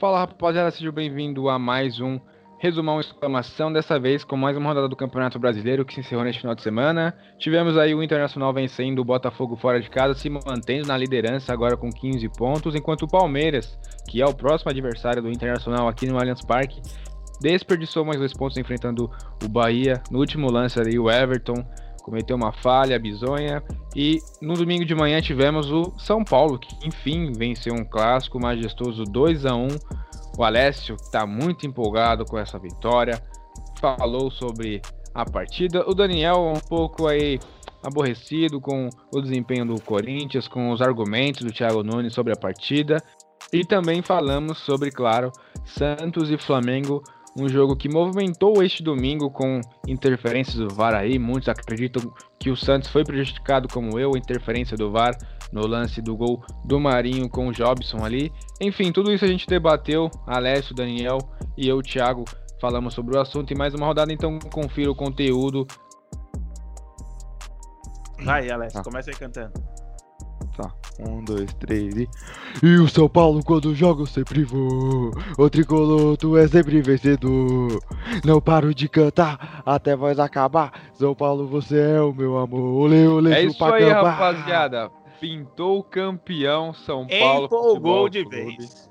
[0.00, 2.18] Fala rapaziada, seja bem-vindo a mais um
[2.58, 6.40] resumão exclamação, dessa vez com mais uma rodada do Campeonato Brasileiro que se encerrou neste
[6.40, 7.14] final de semana.
[7.38, 11.76] Tivemos aí o Internacional vencendo o Botafogo fora de casa, se mantendo na liderança agora
[11.76, 13.78] com 15 pontos, enquanto o Palmeiras,
[14.08, 16.80] que é o próximo adversário do Internacional aqui no Allianz Parque,
[17.38, 19.10] desperdiçou mais dois pontos enfrentando
[19.44, 20.02] o Bahia.
[20.10, 21.62] No último lance ali, o Everton
[22.10, 23.62] cometeu uma falha bizonha.
[23.96, 29.04] E no domingo de manhã tivemos o São Paulo, que enfim venceu um clássico majestoso
[29.04, 29.68] 2 a 1
[30.38, 33.20] o Alessio está muito empolgado com essa vitória,
[33.78, 34.80] falou sobre
[35.14, 35.84] a partida.
[35.86, 37.38] O Daniel um pouco aí
[37.82, 43.02] aborrecido com o desempenho do Corinthians, com os argumentos do Thiago Nunes sobre a partida.
[43.52, 45.32] E também falamos sobre, claro,
[45.64, 47.02] Santos e Flamengo,
[47.38, 51.18] um jogo que movimentou este domingo com interferências do VAR aí.
[51.18, 55.16] Muitos acreditam que o Santos foi prejudicado como eu, interferência do VAR
[55.52, 58.32] no lance do gol do Marinho com o Jobson ali.
[58.60, 61.18] Enfim, tudo isso a gente debateu, Alessio, Daniel
[61.56, 62.24] e eu, Thiago,
[62.60, 65.66] falamos sobre o assunto e mais uma rodada, então confira o conteúdo.
[68.22, 68.84] Vai, Alessio, ah.
[68.84, 69.52] começa aí cantando.
[70.60, 70.70] Tá,
[71.08, 72.08] um, dois, três e.
[72.62, 75.10] E o São Paulo quando joga eu sempre vou.
[75.38, 77.80] O tricolor, tu é sempre vencedor.
[78.24, 80.72] Não paro de cantar até voz acabar.
[80.92, 82.82] São Paulo, você é o meu amor.
[82.82, 84.90] Olê, olê, É isso aí, rapaziada.
[85.18, 87.46] Pintou campeão São Paulo.
[87.46, 88.89] Empolgou de vez.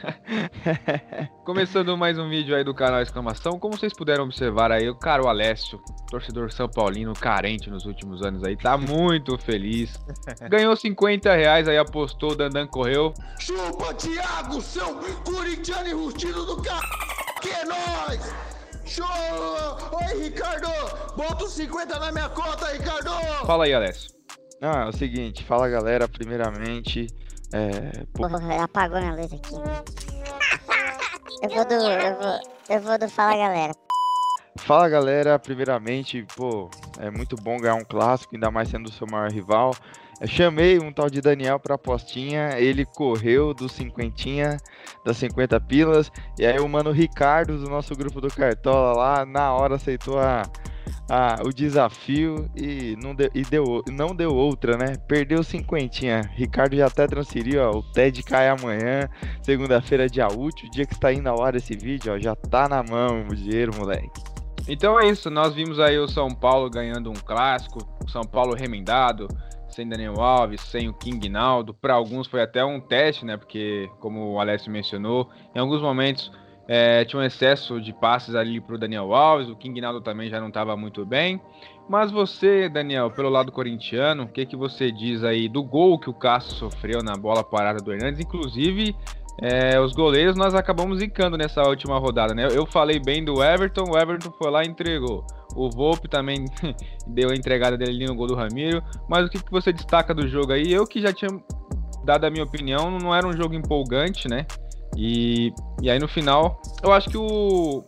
[1.44, 3.58] Começando mais um vídeo aí do canal Exclamação.
[3.58, 8.22] Como vocês puderam observar aí, o cara, o Alessio, torcedor São Paulino, carente nos últimos
[8.22, 9.98] anos aí, tá muito feliz.
[10.48, 13.12] Ganhou 50 reais aí, apostou, o Dandan correu.
[13.38, 16.88] Chupa, Thiago, seu corintiano enrustido do carro,
[17.40, 18.34] que é nóis!
[18.84, 19.06] Show!
[19.06, 20.68] Oi, Ricardo!
[21.16, 23.10] Bota os 50 na minha conta, Ricardo!
[23.46, 24.10] Fala aí, Alessio.
[24.62, 27.06] Ah, é o seguinte, fala galera, primeiramente.
[27.52, 28.04] É...
[28.14, 29.54] Porra, apagou minha luz aqui.
[31.42, 31.74] Eu vou do.
[31.74, 33.72] Eu vou, eu vou do Fala Galera.
[34.56, 39.06] Fala galera, primeiramente, pô, é muito bom ganhar um clássico, ainda mais sendo o seu
[39.06, 39.74] maior rival.
[40.20, 44.58] Eu chamei um tal de Daniel pra apostinha, ele correu do cinquentinha,
[45.04, 49.52] das 50 pilas, e aí o mano Ricardo do nosso grupo do Cartola lá, na
[49.54, 50.42] hora aceitou a,
[51.08, 54.96] ah, o desafio e não deu, e deu, não deu outra, né?
[55.08, 56.22] Perdeu cinquentinha.
[56.34, 59.08] Ricardo já até transferiu, ó, o TED cai amanhã,
[59.42, 62.82] segunda-feira, dia útil, dia que está indo ao ar esse vídeo, ó, já tá na
[62.82, 64.22] mão o dinheiro, moleque.
[64.68, 68.54] Então é isso, nós vimos aí o São Paulo ganhando um clássico, o São Paulo
[68.54, 69.26] remendado,
[69.68, 71.72] sem Daniel Alves, sem o King Naldo.
[71.72, 73.36] Para alguns foi até um teste, né?
[73.36, 76.30] Porque, como o Alessio mencionou, em alguns momentos
[76.72, 80.30] é, tinha um excesso de passes ali para o Daniel Alves, o King Naldo também
[80.30, 81.40] já não estava muito bem.
[81.88, 86.08] Mas você, Daniel, pelo lado corintiano, o que, que você diz aí do gol que
[86.08, 88.20] o Cássio sofreu na bola parada do Hernandes?
[88.20, 88.94] Inclusive,
[89.42, 92.46] é, os goleiros nós acabamos zicando nessa última rodada, né?
[92.52, 95.26] Eu falei bem do Everton, o Everton foi lá e entregou.
[95.56, 96.44] O Volpe também
[97.04, 98.80] deu a entregada dele no gol do Ramiro.
[99.08, 100.72] Mas o que, que você destaca do jogo aí?
[100.72, 101.30] Eu que já tinha
[102.04, 104.46] dado a minha opinião, não era um jogo empolgante, né?
[104.96, 105.52] E,
[105.82, 107.84] e aí no final, eu acho que o,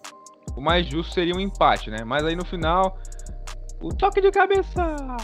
[0.57, 2.05] o mais justo seria um empate, né?
[2.05, 2.99] Mas aí no final,
[3.81, 5.17] o toque de cabeça.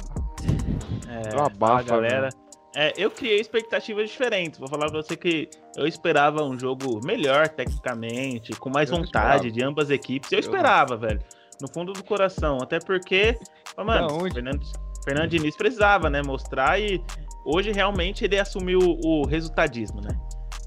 [1.09, 2.29] É, abafa, galera.
[2.77, 4.59] É, eu criei expectativas diferentes.
[4.59, 9.49] Vou falar pra você que eu esperava um jogo melhor tecnicamente, com mais eu vontade
[9.49, 9.51] esperava.
[9.51, 10.31] de ambas as equipes.
[10.31, 11.01] Eu, eu esperava, não.
[11.01, 11.21] velho.
[11.61, 12.59] No fundo do coração.
[12.63, 13.37] Até porque,
[13.77, 14.65] mano, o Fernando,
[15.05, 16.23] Fernando Diniz precisava, né?
[16.25, 17.03] Mostrar e
[17.45, 20.11] hoje realmente ele assumiu o resultadismo, né?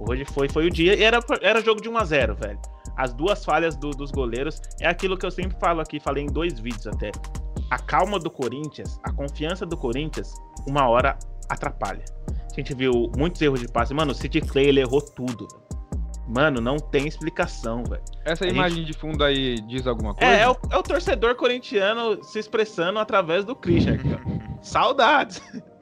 [0.08, 2.60] Hoje foi, foi o dia e era, era jogo de 1 a 0 velho.
[2.98, 6.28] As duas falhas do, dos goleiros é aquilo que eu sempre falo aqui, falei em
[6.28, 7.12] dois vídeos até.
[7.70, 10.34] A calma do Corinthians, a confiança do Corinthians,
[10.68, 11.18] uma hora
[11.50, 12.04] atrapalha.
[12.52, 13.94] A gente viu muitos erros de passe.
[13.94, 15.48] Mano, o City Clay ele errou tudo.
[16.28, 18.04] Mano, não tem explicação, velho.
[18.26, 18.92] Essa a imagem gente...
[18.92, 20.32] de fundo aí diz alguma coisa?
[20.32, 24.42] É, é o, é o torcedor corintiano se expressando através do Christian aqui, ó.
[24.62, 25.42] Saudades.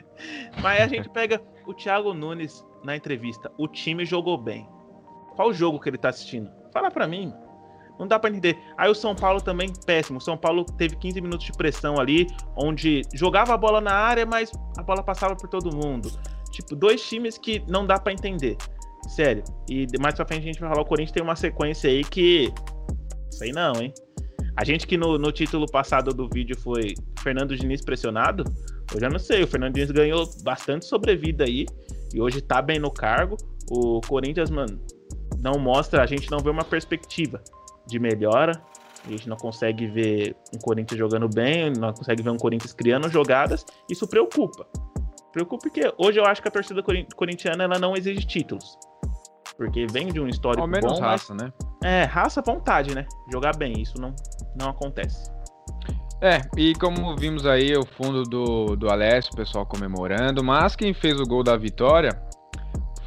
[0.62, 4.68] Mas a gente pega o Thiago Nunes na entrevista, o time jogou bem.
[5.36, 6.50] Qual jogo que ele tá assistindo?
[6.74, 7.34] Fala para mim.
[8.00, 8.58] Não dá para entender.
[8.78, 10.20] Aí o São Paulo também péssimo.
[10.20, 14.26] O São Paulo teve 15 minutos de pressão ali, onde jogava a bola na área,
[14.26, 16.10] mas a bola passava por todo mundo.
[16.52, 18.58] Tipo, dois times que não dá para entender.
[19.08, 19.44] Sério.
[19.70, 22.54] E mais pra frente a gente vai falar, o Corinthians tem uma sequência aí que.
[23.32, 23.94] Sei não, hein?
[24.56, 28.44] A gente que no, no título passado do vídeo foi Fernando Diniz pressionado,
[28.94, 29.44] eu já não sei.
[29.44, 31.66] O Fernando Diniz ganhou bastante sobrevida aí
[32.14, 33.38] e hoje tá bem no cargo.
[33.70, 34.80] O Corinthians, mano,
[35.42, 37.42] não mostra, a gente não vê uma perspectiva
[37.88, 38.62] de melhora.
[39.06, 43.10] A gente não consegue ver um Corinthians jogando bem, não consegue ver um Corinthians criando
[43.10, 43.66] jogadas.
[43.90, 44.68] Isso preocupa.
[45.32, 46.84] Preocupa porque hoje eu acho que a torcida
[47.16, 48.78] corintiana ela não exige títulos.
[49.56, 51.52] Porque vem de um histórico Ao menos bom, raça, né?
[51.82, 53.06] mas é raça, vontade, né?
[53.32, 54.14] Jogar bem, isso não,
[54.60, 55.32] não acontece.
[56.22, 60.94] É, e como vimos aí o fundo do, do Alessio, o pessoal comemorando, mas quem
[60.94, 62.12] fez o gol da vitória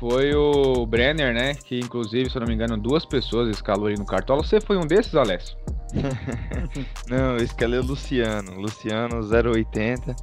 [0.02, 1.54] foi o Brenner, né?
[1.54, 4.42] Que inclusive, se eu não me engano, duas pessoas escalou ali no cartola.
[4.42, 5.56] Você foi um desses, Alessio?
[7.08, 8.58] Não, eu escalei o Luciano.
[8.58, 10.16] Luciano 080.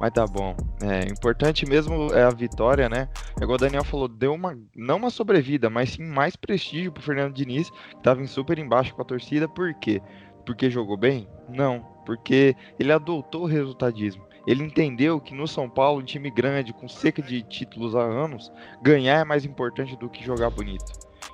[0.00, 0.56] Mas tá bom.
[0.82, 3.08] É, importante mesmo é a vitória, né?
[3.38, 4.58] É igual o Daniel falou, deu uma.
[4.74, 8.94] Não uma sobrevida, mas sim mais prestígio pro Fernando Diniz, que tava em super embaixo
[8.94, 9.46] com a torcida.
[9.46, 10.00] Por quê?
[10.46, 11.28] Porque jogou bem?
[11.48, 11.95] Não.
[12.06, 14.24] Porque ele adotou o resultadismo.
[14.46, 18.50] Ele entendeu que no São Paulo, um time grande, com cerca de títulos há anos,
[18.80, 20.84] ganhar é mais importante do que jogar bonito.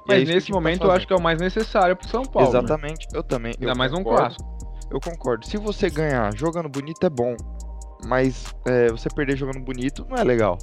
[0.08, 0.96] E é Mas o nesse tá momento eu fazendo.
[0.96, 2.50] acho que é o mais necessário pro São Paulo.
[2.50, 2.58] né?
[2.58, 3.52] Exatamente, eu também.
[3.60, 4.20] Ainda eu mais um concordo.
[4.20, 4.58] clássico.
[4.90, 5.46] Eu concordo.
[5.46, 7.36] Se você ganhar jogando bonito é bom,
[8.06, 10.56] mas é, você perder jogando bonito não é legal.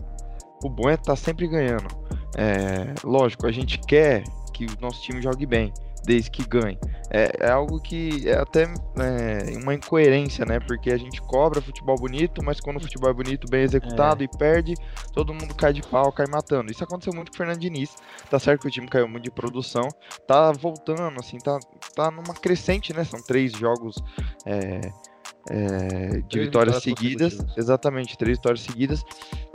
[0.63, 1.87] O bom é estar sempre ganhando.
[2.35, 4.23] É, lógico, a gente quer
[4.53, 5.71] que o nosso time jogue bem,
[6.03, 6.77] desde que ganhe.
[7.11, 10.59] É, é algo que é até é, uma incoerência, né?
[10.59, 14.27] Porque a gente cobra futebol bonito, mas quando o futebol é bonito, bem executado e
[14.27, 14.75] perde,
[15.13, 16.71] todo mundo cai de pau, cai matando.
[16.71, 17.95] Isso aconteceu muito com o Fernando Diniz.
[18.29, 19.87] Tá certo que o time caiu muito de produção,
[20.27, 21.57] tá voltando, assim, tá,
[21.95, 23.03] tá numa crescente, né?
[23.03, 23.95] São três jogos
[24.45, 24.81] é,
[25.47, 27.37] é, de vitórias vitórias seguidas.
[27.57, 29.03] Exatamente, três vitórias seguidas.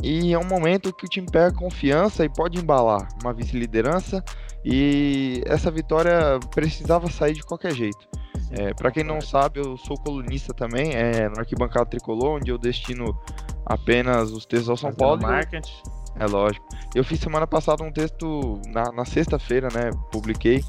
[0.03, 4.25] E é um momento que o time pega confiança e pode embalar uma vice-liderança.
[4.65, 8.09] E essa vitória precisava sair de qualquer jeito.
[8.51, 12.59] É, para quem não sabe, eu sou colunista também, é, no Arquibancada Tricolor, onde eu
[12.59, 13.19] destino
[13.67, 15.23] apenas os textos ao São Fazendo Paulo.
[15.23, 15.83] marketing.
[16.19, 16.67] é lógico.
[16.95, 19.91] Eu fiz semana passada um texto na, na sexta-feira, né?
[20.11, 20.65] Publiquei.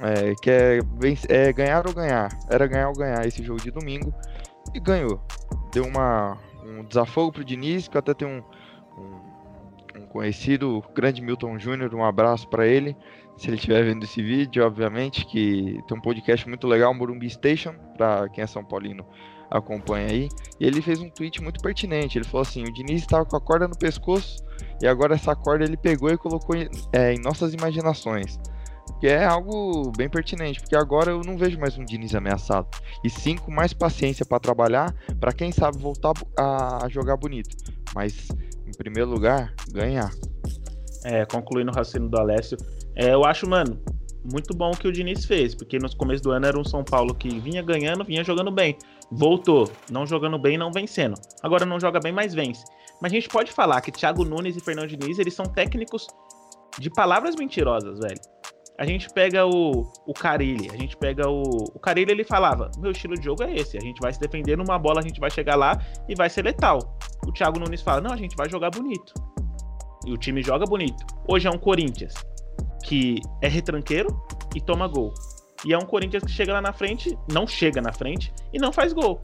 [0.00, 0.78] é, que é,
[1.28, 2.28] é ganhar ou ganhar.
[2.48, 4.12] Era ganhar ou ganhar esse jogo de domingo.
[4.74, 5.20] E ganhou.
[5.72, 11.58] Deu uma, um desafogo pro Diniz, que até tenho um, um, um conhecido, grande Milton
[11.58, 12.96] Júnior, um abraço para ele.
[13.36, 17.74] Se ele estiver vendo esse vídeo, obviamente, que tem um podcast muito legal, Morumbi Station,
[17.96, 19.06] para quem é São Paulino
[19.50, 20.28] acompanha aí.
[20.60, 22.18] E ele fez um tweet muito pertinente.
[22.18, 24.44] Ele falou assim: o Diniz estava com a corda no pescoço
[24.82, 26.56] e agora essa corda ele pegou e colocou
[26.92, 28.38] é, em nossas imaginações.
[29.00, 32.68] Que é algo bem pertinente, porque agora eu não vejo mais um Diniz ameaçado.
[33.04, 37.56] E sim com mais paciência para trabalhar, para quem sabe voltar a jogar bonito.
[37.94, 38.28] Mas,
[38.66, 40.10] em primeiro lugar, ganhar.
[41.04, 42.58] É, concluindo o raciocínio do Alessio,
[42.96, 43.80] é, eu acho, mano,
[44.24, 46.84] muito bom o que o Diniz fez, porque no começo do ano era um São
[46.84, 48.76] Paulo que vinha ganhando, vinha jogando bem.
[49.10, 51.14] Voltou, não jogando bem, não vencendo.
[51.42, 52.64] Agora não joga bem, mas vence.
[53.00, 56.06] Mas a gente pode falar que Thiago Nunes e Fernando Diniz, eles são técnicos
[56.78, 58.20] de palavras mentirosas, velho.
[58.78, 61.42] A gente pega o, o Carilli, a gente pega o.
[61.74, 64.56] O Carilli ele falava: meu estilo de jogo é esse, a gente vai se defender
[64.56, 65.76] numa bola, a gente vai chegar lá
[66.08, 66.96] e vai ser letal.
[67.26, 69.12] O Thiago Nunes fala: não, a gente vai jogar bonito.
[70.06, 71.04] E o time joga bonito.
[71.26, 72.14] Hoje é um Corinthians
[72.84, 74.16] que é retranqueiro
[74.54, 75.12] e toma gol.
[75.64, 78.72] E é um Corinthians que chega lá na frente, não chega na frente e não
[78.72, 79.20] faz gol.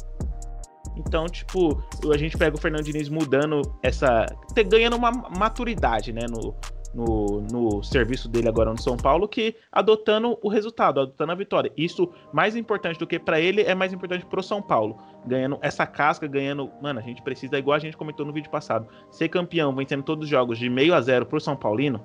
[0.97, 4.27] Então, tipo, a gente pega o Fernando Diniz mudando essa.
[4.69, 6.55] ganhando uma maturidade, né, no,
[6.95, 11.73] no, no serviço dele agora no São Paulo, que adotando o resultado, adotando a vitória.
[11.77, 14.97] Isso, mais importante do que pra ele, é mais importante pro São Paulo.
[15.27, 16.71] Ganhando essa casca, ganhando.
[16.81, 20.25] Mano, a gente precisa, igual a gente comentou no vídeo passado, ser campeão, vencendo todos
[20.25, 22.01] os jogos de meio a zero pro São Paulino,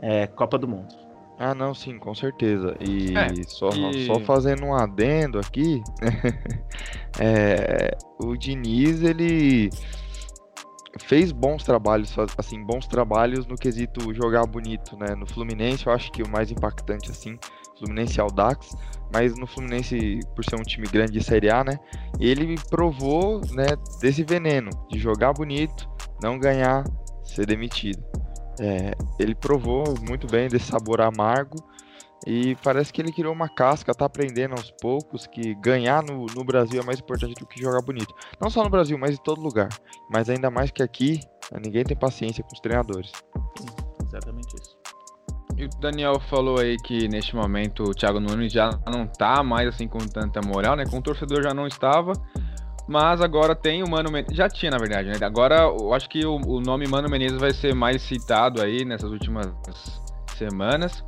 [0.00, 0.94] é Copa do Mundo.
[1.36, 2.76] Ah, não, sim, com certeza.
[2.80, 5.82] E É, só, e- só fazendo um adendo aqui,
[7.18, 9.68] é, o Diniz, ele
[11.00, 15.14] fez bons trabalhos, assim, bons trabalhos no quesito jogar bonito, né?
[15.14, 17.38] No Fluminense, eu acho que o mais impactante, assim,
[17.78, 18.76] Fluminense e Audax,
[19.12, 21.78] mas no Fluminense, por ser um time grande de Série A, né?
[22.20, 23.66] Ele provou, né,
[24.00, 25.88] desse veneno, de jogar bonito,
[26.22, 26.84] não ganhar,
[27.22, 28.02] ser demitido.
[28.60, 31.56] É, ele provou muito bem desse sabor amargo
[32.26, 36.44] e parece que ele criou uma casca, tá aprendendo aos poucos que ganhar no, no
[36.44, 38.14] Brasil é mais importante do que jogar bonito.
[38.40, 39.68] Não só no Brasil, mas em todo lugar.
[40.10, 41.20] Mas ainda mais que aqui,
[41.62, 43.12] ninguém tem paciência com os treinadores.
[44.06, 44.76] Exatamente isso.
[45.56, 49.68] E o Daniel falou aí que neste momento o Thiago Nunes já não tá mais
[49.68, 50.84] assim com tanta moral, né?
[50.84, 52.12] Com o torcedor já não estava.
[52.88, 54.36] Mas agora tem o Mano Menezes.
[54.36, 55.16] Já tinha, na verdade, né?
[55.22, 59.10] Agora eu acho que o, o nome Mano Menezes vai ser mais citado aí nessas
[59.10, 59.46] últimas
[60.36, 61.04] semanas.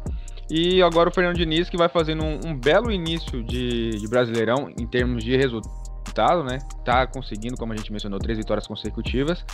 [0.51, 4.71] E agora o Fernando Diniz que vai fazendo um, um belo início de, de Brasileirão
[4.79, 6.59] em termos de resultado, né?
[6.85, 9.45] Tá conseguindo, como a gente mencionou, três vitórias consecutivas.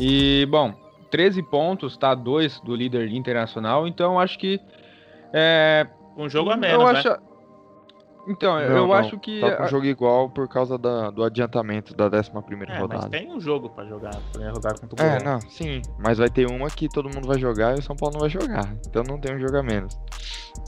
[0.00, 0.74] E, bom,
[1.10, 2.14] 13 pontos, tá?
[2.14, 3.86] Dois do líder internacional.
[3.88, 4.60] Então acho que.
[5.32, 6.98] É, Um jogo a eu menos, né?
[6.98, 7.31] acho-
[8.28, 9.40] Então, Não, eu não, acho que.
[9.40, 13.08] Tá com jogo igual por causa da- do adiantamento da 11 primeira É, mas rodada.
[13.10, 14.14] tem um jogo pra jogar.
[14.30, 15.24] Primeira rodada contra o É, Goiás.
[15.24, 15.82] não, sim.
[15.98, 18.30] Mas vai ter uma que todo mundo vai jogar e o São Paulo não vai
[18.30, 18.72] jogar.
[18.86, 19.98] Então não tem um jogo a menos.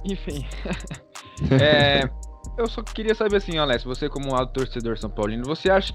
[0.05, 0.45] Enfim.
[1.61, 2.09] É,
[2.57, 5.93] eu só queria saber assim, Alex, você como alto torcedor São Paulino, você acha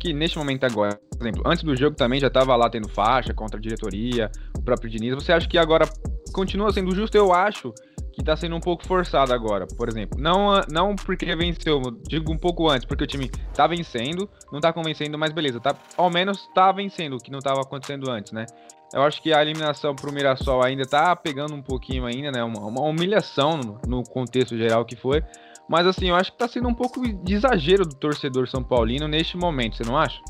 [0.00, 3.32] que neste momento agora, por exemplo, antes do jogo também já tava lá tendo faixa
[3.32, 5.84] contra a diretoria, o próprio Diniz, você acha que agora
[6.32, 7.14] continua sendo justo?
[7.16, 7.72] Eu acho
[8.12, 10.20] que tá sendo um pouco forçado agora, por exemplo.
[10.20, 14.72] Não, não porque venceu, digo um pouco antes, porque o time tá vencendo, não tá
[14.72, 18.46] convencendo, mas beleza, tá, ao menos tá vencendo, o que não tava acontecendo antes, né?
[18.92, 22.44] Eu acho que a eliminação pro Mirassol ainda tá pegando um pouquinho ainda, né?
[22.44, 25.24] Uma, uma humilhação no, no contexto geral que foi.
[25.66, 29.08] Mas assim, eu acho que tá sendo um pouco de exagero do torcedor São Paulino
[29.08, 30.20] neste momento, você não acha?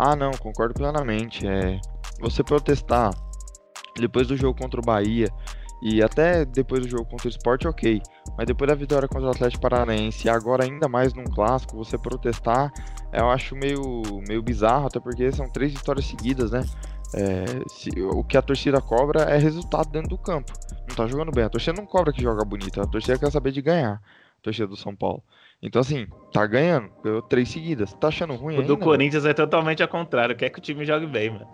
[0.00, 1.46] Ah, não, concordo plenamente.
[1.46, 1.78] É,
[2.20, 3.10] você protestar
[3.96, 5.28] depois do jogo contra o Bahia
[5.82, 8.00] e até depois do jogo contra o Sport, ok.
[8.36, 11.96] Mas depois da vitória contra o Atlético Paranaense e agora ainda mais num clássico, você
[11.98, 12.72] protestar,
[13.12, 16.62] eu acho meio, meio bizarro, até porque são três vitórias seguidas, né?
[17.14, 20.52] É, se- o que a torcida cobra é resultado dentro do campo.
[20.88, 21.44] Não tá jogando bem.
[21.44, 23.94] A torcida não cobra que joga bonito, a torcida quer saber de ganhar.
[23.94, 25.22] A torcida do São Paulo.
[25.62, 27.92] Então, assim, tá ganhando, ganhou três seguidas.
[27.94, 28.68] Tá achando ruim O ainda?
[28.68, 30.34] do Corinthians é totalmente ao contrário.
[30.34, 31.46] Quer que o time jogue bem, mano.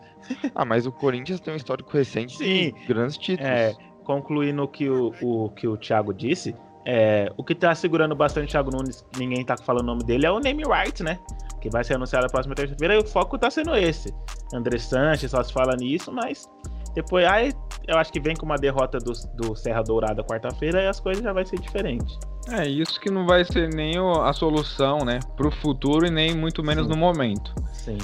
[0.54, 2.72] Ah, mas o Corinthians tem um histórico recente Sim.
[2.72, 3.50] de grandes títulos.
[3.50, 3.74] É,
[4.06, 6.54] concluindo o que o, o que o Thiago disse,
[6.86, 10.24] é, o que tá segurando bastante o Thiago Nunes, ninguém tá falando o nome dele,
[10.24, 11.18] é o name right, né?
[11.60, 14.14] Que vai ser anunciado na próxima terça-feira e o foco tá sendo esse.
[14.54, 16.48] André Sanches só se fala nisso, mas
[16.94, 17.52] depois aí
[17.88, 21.24] eu acho que vem com uma derrota do, do Serra Dourada quarta-feira e as coisas
[21.24, 22.16] já vai ser diferente.
[22.48, 25.18] É, isso que não vai ser nem a solução, né?
[25.36, 26.92] Pro futuro e nem muito menos Sim.
[26.92, 27.52] no momento.
[27.72, 27.98] Sim.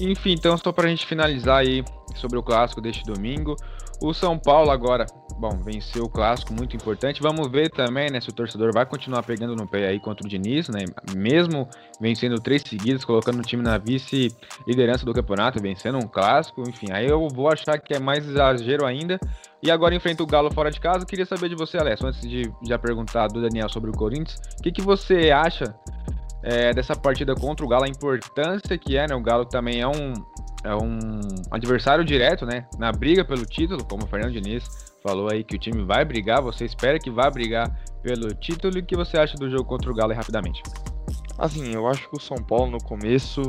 [0.00, 3.56] Enfim, então só pra gente finalizar aí sobre o clássico deste domingo.
[4.02, 5.06] O São Paulo agora,
[5.38, 7.22] bom, venceu o clássico, muito importante.
[7.22, 10.28] Vamos ver também, né, se o torcedor vai continuar pegando no pé aí contra o
[10.28, 10.84] Diniz, né?
[11.16, 11.68] Mesmo
[12.00, 17.06] vencendo três seguidas, colocando o time na vice-liderança do campeonato, vencendo um clássico, enfim, aí
[17.06, 19.18] eu vou achar que é mais exagero ainda.
[19.62, 21.06] E agora enfrenta o Galo fora de casa.
[21.06, 24.62] Queria saber de você, Alessio, antes de já perguntar do Daniel sobre o Corinthians, o
[24.62, 25.74] que, que você acha
[26.42, 29.14] é, dessa partida contra o Galo, a importância que é, né?
[29.14, 30.12] O Galo também é um,
[30.64, 32.66] é um adversário direto, né?
[32.78, 36.40] Na briga pelo título, como o Fernando Diniz falou aí que o time vai brigar,
[36.40, 37.70] você espera que vai brigar
[38.02, 40.62] pelo título e o que você acha do jogo contra o Galo rapidamente?
[41.38, 43.42] Assim, eu acho que o São Paulo no começo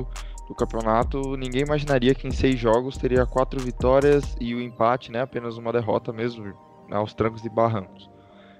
[0.47, 5.21] do campeonato, ninguém imaginaria que em seis jogos teria quatro vitórias e o empate, né?
[5.21, 6.53] Apenas uma derrota mesmo, né,
[6.91, 8.09] aos trancos e barrancos.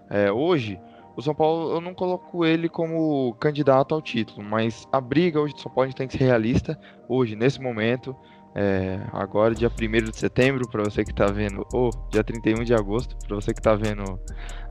[0.10, 0.80] É, hoje,
[1.16, 5.54] o São Paulo, eu não coloco ele como candidato ao título, mas a briga hoje
[5.54, 6.80] do São Paulo a gente tem que ser realista.
[7.08, 8.16] Hoje, nesse momento,
[8.56, 12.74] é, agora dia 1 de setembro, para você que tá vendo, ou dia 31 de
[12.74, 14.18] agosto, para você que tá vendo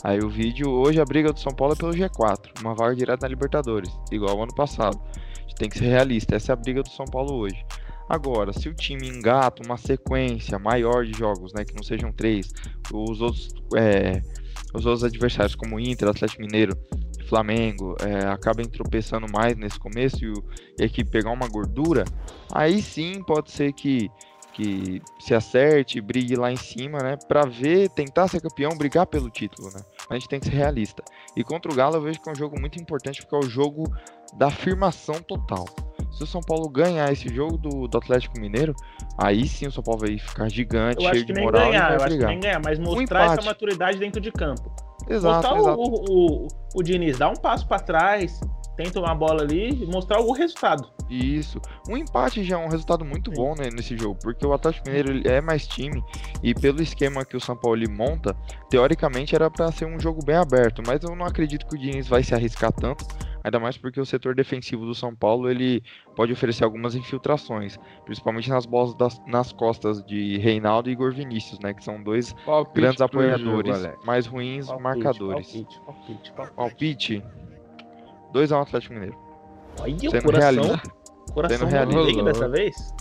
[0.03, 3.27] aí o vídeo, hoje a briga do São Paulo é pelo G4, uma vaga direta
[3.27, 4.99] na Libertadores, igual ao ano passado.
[5.37, 7.63] A gente tem que ser realista, essa é a briga do São Paulo hoje.
[8.09, 12.53] Agora, se o time engata uma sequência maior de jogos, né, que não sejam três,
[12.91, 14.23] os outros, é,
[14.73, 16.75] os outros adversários como Inter, Atlético Mineiro,
[17.25, 22.05] Flamengo, é, acabem tropeçando mais nesse começo e, a equipe pegar uma gordura,
[22.53, 24.11] aí sim pode ser que,
[24.53, 29.31] que se acerte, brigue lá em cima, né, para ver, tentar ser campeão, brigar pelo
[29.31, 29.81] título, né.
[30.09, 31.03] A gente tem que ser realista.
[31.37, 33.51] E contra o Galo eu vejo que é um jogo muito importante porque é o
[33.51, 33.85] jogo
[34.37, 35.65] da afirmação total.
[36.15, 38.73] Se o São Paulo ganhar esse jogo do, do Atlético Mineiro,
[39.19, 41.63] aí sim o São Paulo vai ficar gigante, Eu acho cheio que de nem moral
[41.63, 42.31] e ganhar, vai eu acho que brigar.
[42.31, 44.73] nem ganhar, mas mostrar essa maturidade dentro de campo.
[45.09, 45.81] Exato, mostrar exato.
[45.81, 48.41] O, o, o, Diniz, dar um passo pra trás,
[48.77, 50.89] tenta uma bola ali e mostrar o resultado.
[51.11, 51.61] Isso.
[51.89, 53.37] Um empate já é um resultado muito Sim.
[53.37, 56.03] bom né, nesse jogo, porque o Atlético Mineiro é mais time
[56.43, 58.35] e pelo esquema que o São Paulo monta,
[58.71, 62.09] teoricamente era para ser um jogo bem aberto, mas eu não acredito que o Diniz
[62.09, 63.05] vai se arriscar tanto,
[63.45, 65.83] ainda mais porque o setor defensivo do São Paulo ele
[66.17, 71.61] pode oferecer algumas infiltrações, principalmente nas bolas das- nas costas de Reinaldo e Igor Vinícius,
[71.61, 75.47] né, que são dois Palpite grandes apoiadores, jogo, mais ruins Palpite, marcadores.
[75.53, 76.55] Palpite, palpite, palpite.
[76.57, 77.23] Palpite
[78.33, 79.17] 2x1 Atlético Mineiro.
[79.81, 80.63] Olha o Sendo coração.
[80.65, 80.93] realista.
[81.33, 82.23] Coração Sendo do realista.
[82.25, 82.95] Dessa vez?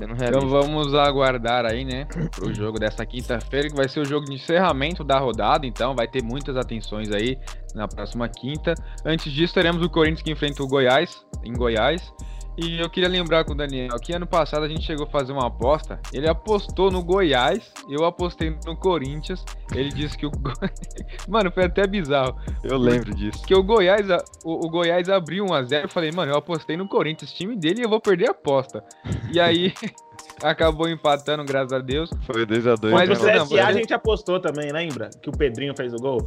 [0.00, 0.48] Sendo Então realista.
[0.48, 5.04] vamos aguardar aí, né, pro jogo dessa quinta-feira, que vai ser o jogo de encerramento
[5.04, 7.38] da rodada, então vai ter muitas atenções aí
[7.74, 8.72] na próxima quinta.
[9.04, 12.12] Antes disso, teremos o Corinthians que enfrenta o Goiás, em Goiás.
[12.58, 15.32] E eu queria lembrar com o Daniel que ano passado a gente chegou a fazer
[15.32, 15.98] uma aposta.
[16.12, 19.44] Ele apostou no Goiás, eu apostei no Corinthians.
[19.74, 20.30] Ele disse que o.
[20.30, 20.52] Go-
[21.28, 22.36] Mano, foi até bizarro.
[22.62, 23.42] Eu lembro disso.
[23.46, 24.06] Que o Goiás,
[24.44, 25.82] o, o Goiás abriu 1x0.
[25.84, 28.84] Eu falei, mano, eu apostei no Corinthians, time dele, e eu vou perder a aposta.
[29.32, 29.72] E aí
[30.42, 32.10] acabou empatando, graças a Deus.
[32.26, 32.90] Foi 2x2.
[32.90, 35.08] Mas Mas você o não, CSA a gente apostou também, lembra?
[35.22, 36.26] Que o Pedrinho fez o gol.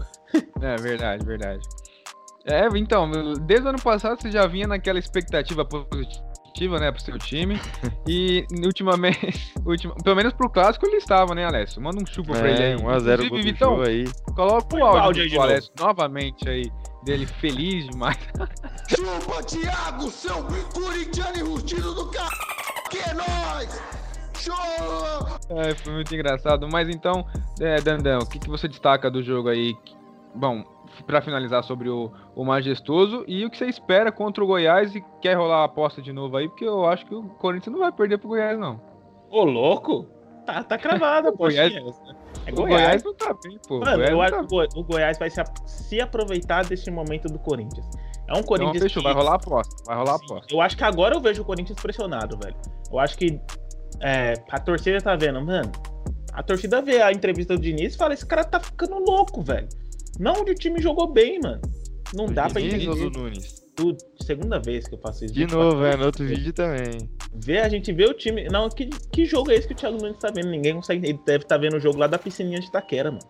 [0.61, 1.61] É verdade, verdade.
[2.45, 3.09] É, então,
[3.45, 7.59] desde o ano passado você já vinha naquela expectativa positiva, né, pro seu time.
[8.05, 11.81] e ultimamente, ultima, pelo menos pro clássico ele estava, né, Alessio?
[11.81, 12.75] Manda um chupa é, pra ele aí.
[12.75, 14.03] 1x0 pro Vitão, aí.
[14.35, 16.69] Coloca o áudio, do Alessio novamente aí,
[17.05, 18.19] dele feliz demais.
[18.89, 22.29] Chupa, Thiago, seu corintiano enrustido do carro!
[22.89, 23.81] Que é nóis!
[24.37, 24.55] Show!
[25.57, 26.67] É, foi muito engraçado.
[26.69, 27.25] Mas então,
[27.61, 29.73] é, Dandão, o que, que você destaca do jogo aí?
[30.35, 30.63] Bom,
[31.05, 35.03] para finalizar sobre o, o majestoso e o que você espera contra o Goiás e
[35.21, 37.91] quer rolar a aposta de novo aí, porque eu acho que o Corinthians não vai
[37.91, 38.79] perder pro Goiás, não.
[39.29, 40.07] Ô, louco?
[40.45, 42.03] Tá, tá cravado a Goiás, É Goiás.
[42.51, 43.79] O Goiás não tá bem, pô.
[43.79, 44.43] Mano, eu acho tá...
[44.47, 47.85] que o Goiás vai se, se aproveitar desse momento do Corinthians.
[48.27, 48.83] É um Então, Corinthians.
[48.83, 49.75] fechou, que- vai rolar a aposta.
[49.85, 50.53] Vai rolar a Sim, aposta.
[50.53, 52.55] Eu acho que agora eu vejo o Corinthians pressionado, velho.
[52.91, 53.39] Eu acho que
[54.01, 55.71] é, a torcida tá vendo, mano.
[56.33, 59.67] A torcida vê a entrevista do Diniz e fala: esse cara tá ficando louco, velho.
[60.19, 61.61] Não, onde o time jogou bem, mano.
[62.13, 63.09] Não dá pra Diniz ou entender.
[63.09, 63.63] do Nunes?
[63.75, 63.97] Tudo.
[64.21, 65.33] Segunda vez que eu faço isso.
[65.33, 67.09] De novo, é, no outro vídeo também.
[67.33, 68.47] Vê, a gente vê o time.
[68.49, 70.49] Não, que, que jogo é esse que o Thiago Nunes tá vendo?
[70.49, 71.07] Ninguém consegue.
[71.07, 73.23] Ele deve estar vendo o jogo lá da piscininha de Itaquera, mano.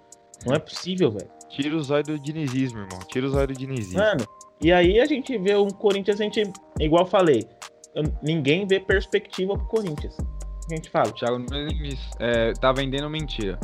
[0.45, 1.29] Não é possível, velho.
[1.49, 2.99] Tira o zóio do dinizismo, irmão.
[3.07, 3.99] Tira o zóio do dinizismo.
[3.99, 4.25] Mano,
[4.61, 6.43] e aí a gente vê um Corinthians, a gente,
[6.79, 7.47] igual eu falei,
[8.21, 10.17] ninguém vê perspectiva pro Corinthians.
[10.71, 13.59] A gente fala, O Thiago Nunes é, tá vendendo mentira.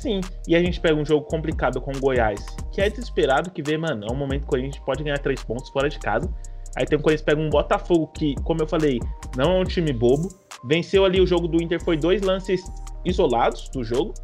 [0.00, 0.20] Sim.
[0.46, 3.76] E a gente pega um jogo complicado com o Goiás, que é desesperado, que vê,
[3.76, 6.32] mano, é um momento que o Corinthians pode ganhar três pontos fora de casa.
[6.76, 9.00] Aí tem o Corinthians pega um Botafogo que, como eu falei,
[9.36, 10.28] não é um time bobo.
[10.64, 12.62] Venceu ali o jogo do Inter, foi dois lances
[13.04, 14.14] isolados do jogo.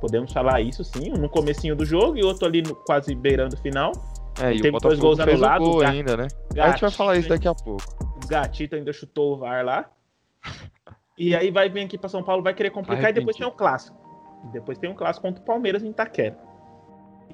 [0.00, 3.56] Podemos falar isso sim, um no comecinho do jogo e outro ali no, quase beirando
[3.56, 3.92] o final.
[4.40, 6.28] É, e teve o dois gols o anulados, gol ainda, né?
[6.58, 7.82] a gente vai falar isso daqui a pouco.
[8.22, 9.90] O Gatito ainda chutou o VAR lá.
[11.18, 13.54] E aí vai vir aqui pra São Paulo, vai querer complicar e depois tem Arrependido.
[13.54, 14.05] um clássico.
[14.52, 16.38] Depois tem um clássico contra o Palmeiras em Itaquera.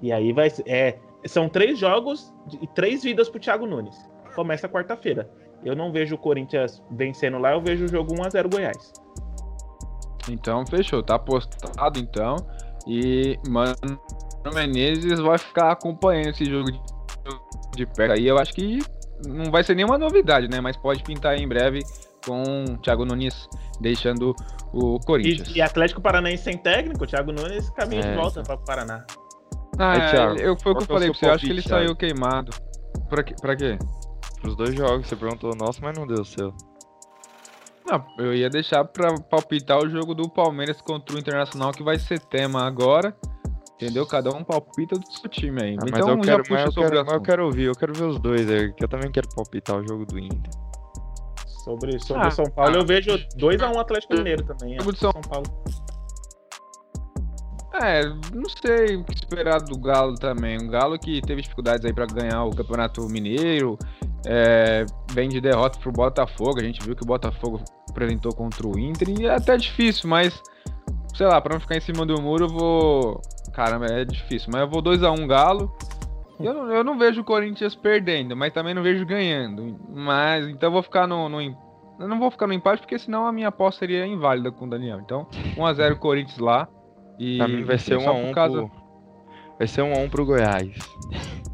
[0.01, 3.97] E aí vai é, são três jogos e três vidas pro Thiago Nunes.
[4.35, 5.31] Começa quarta-feira.
[5.65, 8.93] Eu não vejo o Corinthians vencendo lá, eu vejo o jogo 1x0 Goiás.
[10.29, 11.03] Então, fechou.
[11.03, 12.37] Tá apostado, então.
[12.87, 13.77] E, mano,
[14.45, 16.81] o Menezes vai ficar acompanhando esse jogo de,
[17.77, 18.13] de perto.
[18.13, 18.81] Aí eu acho que
[19.27, 20.61] não vai ser nenhuma novidade, né?
[20.61, 21.81] Mas pode pintar em breve
[22.25, 23.49] com o Thiago Nunes
[23.81, 24.35] deixando
[24.73, 25.49] o Corinthians.
[25.49, 28.65] E, e Atlético Paranaense sem técnico, o Thiago Nunes caminha de É, volta para o
[28.65, 29.05] Paraná.
[29.79, 31.27] Ah, Aí, Thiago, eu, foi o que eu que falei pra você.
[31.27, 31.99] Eu acho que ele palpite, saiu Thiago?
[31.99, 32.53] queimado.
[33.09, 33.35] Pra, quê?
[33.41, 33.79] pra quê?
[34.41, 36.53] Pros dois jogos, você perguntou o nosso, mas não deu o seu.
[37.87, 41.99] Não, eu ia deixar pra palpitar o jogo do Palmeiras contra o Internacional, que vai
[41.99, 43.15] ser tema agora.
[43.75, 44.07] Entendeu?
[44.07, 45.75] Cada um palpita do seu time aí.
[45.75, 47.75] Ah, mas então eu já quero, puxa mas eu quero, mas eu quero ouvir, eu
[47.75, 50.53] quero ver os dois aí, que eu também quero palpitar o jogo do Inter.
[51.65, 52.79] Sobre, sobre Ah, São Paulo, ah.
[52.79, 54.77] eu vejo 2x1 Atlético Mineiro também.
[54.79, 54.93] Jogo é.
[54.93, 55.47] de São- São Paulo.
[57.83, 60.59] É, não sei o que esperar do Galo também.
[60.63, 63.79] Um Galo que teve dificuldades aí pra ganhar o Campeonato Mineiro,
[64.27, 66.61] é, vem de derrota pro Botafogo.
[66.61, 70.39] A gente viu que o Botafogo apresentou contra o Inter e é até difícil, mas
[71.15, 73.21] sei lá, pra não ficar em cima do muro, eu vou.
[73.55, 75.75] Caramba, é difícil, mas eu vou 2x1 Galo.
[76.47, 79.79] Eu não, eu não vejo o Corinthians perdendo, mas também não vejo ganhando.
[79.89, 83.27] Mas então eu vou ficar no, no Eu não vou ficar no empate, porque senão
[83.27, 85.01] a minha aposta seria inválida com o Daniel.
[85.01, 85.27] Então,
[85.57, 86.69] 1x0 Corinthians lá.
[87.19, 88.71] E Pra mim vai ser só 1 por a 1 causa- pro...
[89.59, 90.73] Vai ser 1 a 1 pro Goiás.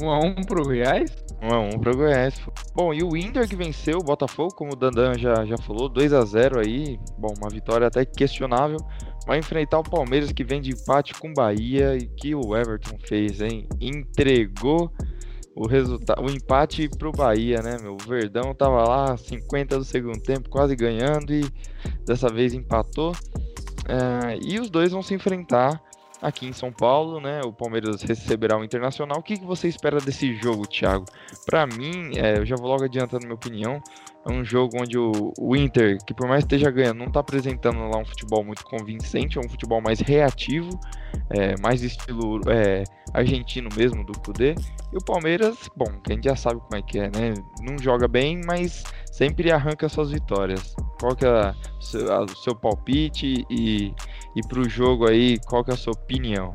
[0.00, 1.16] 1x1 pro Reais?
[1.42, 2.38] 1 a 1 pro Goiás.
[2.40, 2.52] pô.
[2.74, 6.12] Bom, e o Inter que venceu o Botafogo, como o Dandan já, já falou, 2
[6.12, 6.98] a 0 aí.
[7.18, 8.78] Bom, uma vitória até questionável.
[9.26, 13.40] Vai enfrentar o Palmeiras que vem de empate com Bahia e que o Everton fez,
[13.40, 13.66] hein?
[13.80, 14.92] Entregou
[15.54, 17.94] o resultado, o empate pro Bahia, né, meu?
[17.94, 21.44] O Verdão tava lá, 50 do segundo tempo, quase ganhando e
[22.04, 23.12] dessa vez empatou.
[23.88, 25.80] É, e os dois vão se enfrentar
[26.24, 27.42] aqui em São Paulo, né?
[27.44, 29.18] O Palmeiras receberá o Internacional.
[29.18, 31.04] O que, que você espera desse jogo, Thiago?
[31.44, 33.80] Pra mim, é, eu já vou logo adiantando minha opinião.
[34.26, 37.20] É um jogo onde o, o Inter, que por mais que esteja ganhando, não tá
[37.20, 40.70] apresentando lá um futebol muito convincente, é um futebol mais reativo,
[41.28, 44.54] é, mais estilo é, argentino mesmo do Kudê.
[44.92, 47.34] E o Palmeiras, bom, que a gente já sabe como é que é, né?
[47.60, 48.82] Não joga bem, mas
[49.14, 50.74] sempre arranca suas vitórias.
[51.00, 53.94] Qual que é o seu, a- o seu palpite e,
[54.34, 56.52] e pro jogo aí, qual que é a sua opinião?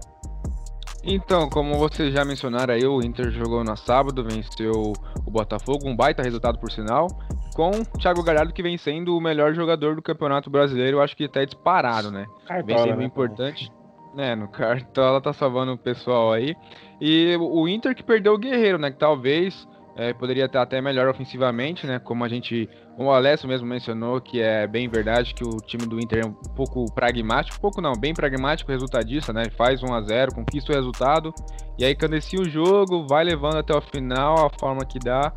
[1.03, 4.93] Então, como vocês já mencionaram aí, o Inter jogou no sábado, venceu
[5.25, 7.07] o Botafogo, um baita resultado por sinal,
[7.55, 11.15] com o Thiago Galhardo que vem sendo o melhor jogador do Campeonato Brasileiro, eu acho
[11.15, 12.25] que até disparado, né?
[12.49, 13.05] Vem Cartola, sendo né?
[13.05, 13.71] importante.
[14.13, 16.53] né, no Cartola tá salvando o pessoal aí.
[16.99, 18.91] E o Inter que perdeu o Guerreiro, né?
[18.91, 19.65] Que talvez
[19.99, 21.99] É, poderia estar até melhor ofensivamente, né?
[21.99, 22.69] Como a gente.
[22.97, 26.31] O Alessio mesmo mencionou que é bem verdade que o time do Inter é um
[26.55, 29.49] pouco pragmático, pouco não, bem pragmático, resultadista, né?
[29.57, 31.33] Faz 1 a 0 conquista o resultado,
[31.77, 35.33] e aí candecia o jogo, vai levando até o final, a forma que dá.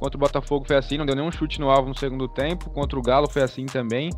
[0.00, 2.70] Contra o Botafogo foi assim, não deu nenhum chute no alvo no segundo tempo.
[2.70, 4.08] Contra o Galo foi assim também.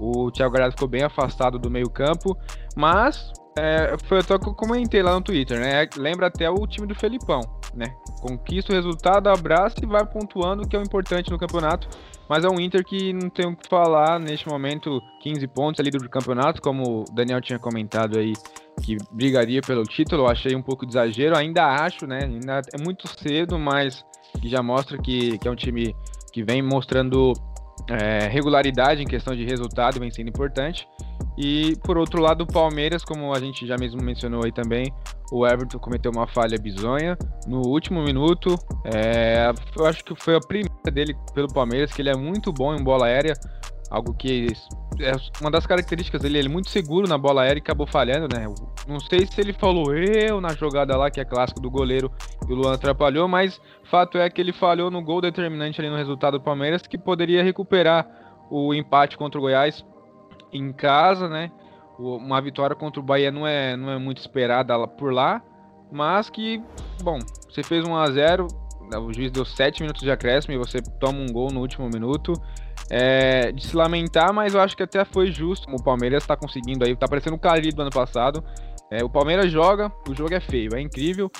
[0.00, 2.36] O Thiago Galhardo ficou bem afastado do meio-campo,
[2.76, 5.88] mas é, foi até que eu comentei lá no Twitter, né?
[5.96, 7.40] Lembra até o time do Felipão,
[7.74, 7.94] né?
[8.20, 11.88] Conquista o resultado, abraça e vai pontuando, que é o importante no campeonato.
[12.28, 15.90] Mas é um Inter que não tem o que falar neste momento, 15 pontos ali
[15.90, 18.32] do campeonato, como o Daniel tinha comentado aí,
[18.82, 20.22] que brigaria pelo título.
[20.22, 22.20] Eu achei um pouco de exagero, ainda acho, né?
[22.24, 24.04] Ainda é muito cedo, mas
[24.42, 25.94] já mostra que, que é um time
[26.32, 27.34] que vem mostrando
[27.88, 30.88] é, regularidade em questão de resultado, vem sendo importante.
[31.36, 34.92] E por outro lado, o Palmeiras, como a gente já mesmo mencionou aí também,
[35.32, 38.56] o Everton cometeu uma falha bizonha no último minuto.
[38.84, 42.74] É, eu acho que foi a primeira dele pelo Palmeiras, que ele é muito bom
[42.74, 43.34] em bola aérea,
[43.90, 44.46] algo que
[45.00, 48.28] é uma das características dele, ele é muito seguro na bola aérea e acabou falhando,
[48.34, 48.46] né?
[48.86, 52.10] Não sei se ele falou eu na jogada lá, que é clássico do goleiro,
[52.48, 55.96] e o Luan atrapalhou, mas fato é que ele falhou no gol determinante ali no
[55.96, 58.06] resultado do Palmeiras, que poderia recuperar
[58.50, 59.84] o empate contra o Goiás
[60.52, 61.50] em casa, né?
[61.98, 65.42] Uma vitória contra o Bahia não é, não é muito esperada por lá,
[65.90, 66.62] mas que,
[67.02, 68.48] bom, você fez 1 a 0
[68.92, 72.32] o juiz deu 7 minutos de acréscimo e você toma um gol no último minuto.
[72.90, 75.66] É, de se lamentar, mas eu acho que até foi justo.
[75.70, 78.44] O Palmeiras está conseguindo aí, tá parecendo o Cari do ano passado.
[78.90, 81.30] É, o Palmeiras joga, o jogo é feio, é incrível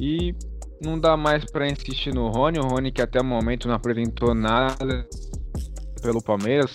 [0.00, 0.34] e
[0.82, 2.58] não dá mais para insistir no Rony.
[2.58, 5.06] O Rony que até o momento não apresentou nada
[6.02, 6.74] pelo Palmeiras,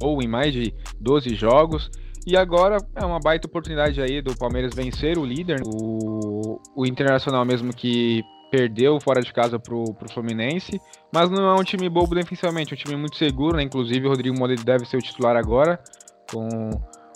[0.00, 1.90] ou em mais de 12 jogos.
[2.26, 7.44] E agora é uma baita oportunidade aí do Palmeiras vencer o líder, o, o Internacional
[7.44, 10.80] mesmo que perdeu fora de casa pro, pro Fluminense,
[11.12, 13.62] mas não é um time bobo defensivamente, é um time muito seguro, né?
[13.62, 15.80] Inclusive o Rodrigo Moreira deve ser o titular agora,
[16.30, 16.70] com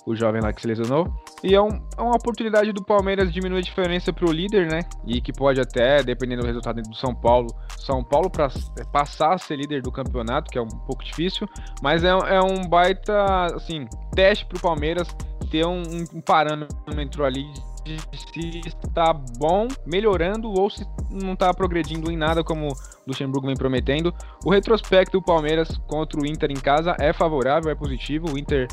[0.07, 1.07] o jovem lá que se lesionou.
[1.43, 4.81] E é, um, é uma oportunidade do Palmeiras diminuir a diferença para o líder, né?
[5.07, 8.49] E que pode até, dependendo do resultado do São Paulo, São Paulo para
[8.93, 11.49] passar a ser líder do campeonato, que é um pouco difícil,
[11.81, 15.09] mas é, é um baita, assim, teste para o Palmeiras
[15.51, 15.83] ter um,
[16.15, 17.47] um parâmetro ali
[17.85, 23.47] de se está bom, melhorando ou se não está progredindo em nada como o Luxemburgo
[23.47, 24.15] vem prometendo.
[24.45, 28.33] O retrospecto do Palmeiras contra o Inter em casa é favorável, é positivo.
[28.33, 28.69] O Inter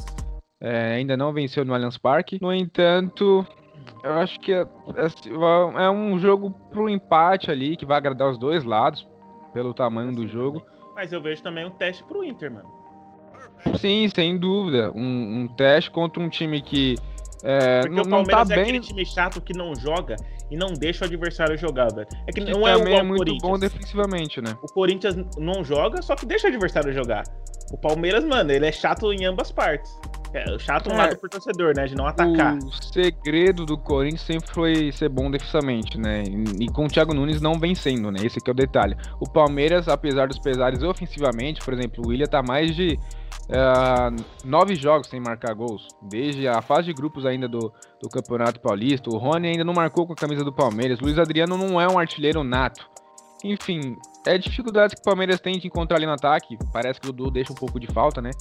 [0.62, 2.40] é, ainda não venceu no Allianz Parque.
[2.42, 3.46] No entanto,
[4.04, 8.38] eu acho que é, é, é um jogo pro empate ali, que vai agradar os
[8.38, 9.08] dois lados,
[9.54, 10.64] pelo tamanho do jogo.
[10.96, 12.70] Mas eu vejo também um teste pro Inter, mano.
[13.78, 14.92] Sim, sem dúvida.
[14.96, 16.96] Um, um teste contra um time que
[17.44, 18.64] é, Porque não, o Palmeiras tá é bem...
[18.64, 20.16] aquele time chato que não joga
[20.52, 22.08] e não deixa o adversário jogar, velho.
[22.28, 24.58] É que, que não é o é muito bom defensivamente, né?
[24.62, 27.24] O Corinthians não joga, só que deixa o adversário jogar.
[27.72, 29.92] O Palmeiras, mano, ele é chato em ambas partes.
[30.34, 31.86] É chato um é, lado por torcedor, né?
[31.86, 32.58] De não atacar.
[32.58, 36.24] O segredo do Corinthians sempre foi ser bom defensivamente, né?
[36.60, 38.20] E, com o Thiago Nunes não vencendo, né?
[38.24, 38.96] Esse aqui é o detalhe.
[39.20, 43.00] O Palmeiras, apesar dos pesares ofensivamente, por exemplo, o William tá mais de
[43.50, 45.88] uh, nove jogos sem marcar gols.
[46.02, 49.10] Desde a fase de grupos ainda do, do Campeonato Paulista.
[49.10, 51.00] O Rony ainda não marcou com a camisa do Palmeiras.
[51.00, 52.88] Luiz Adriano não é um artilheiro nato.
[53.44, 56.58] Enfim, é dificuldades que o Palmeiras tem de encontrar ali no ataque.
[56.72, 58.32] Parece que o Dudu deixa um pouco de falta, né?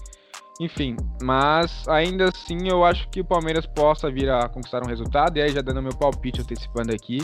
[0.61, 5.37] Enfim, mas ainda assim eu acho que o Palmeiras possa vir a conquistar um resultado.
[5.37, 7.19] E aí, já dando meu palpite antecipando aqui,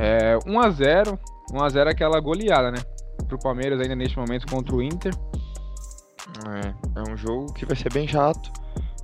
[0.00, 1.18] é 1x0.
[1.52, 2.78] 1x0 é aquela goleada, né?
[3.28, 5.12] Pro Palmeiras ainda neste momento contra o Inter.
[6.48, 8.52] É, é um jogo que vai ser bem chato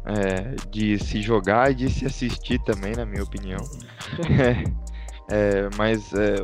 [0.05, 3.61] é, de se jogar e de se assistir também, na minha opinião.
[5.31, 6.37] é, mas é,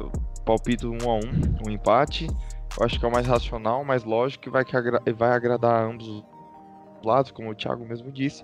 [0.45, 1.21] palpito 1 a 1
[1.67, 2.27] um empate.
[2.79, 5.85] Eu acho que é o mais racional, mais lógico e vai, que agra vai agradar
[5.85, 6.25] ambos os
[7.05, 8.43] lados, como o Thiago mesmo disse.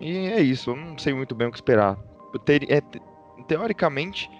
[0.00, 1.98] E é isso, eu não sei muito bem o que esperar.
[2.68, 2.80] É,
[3.46, 4.30] teoricamente,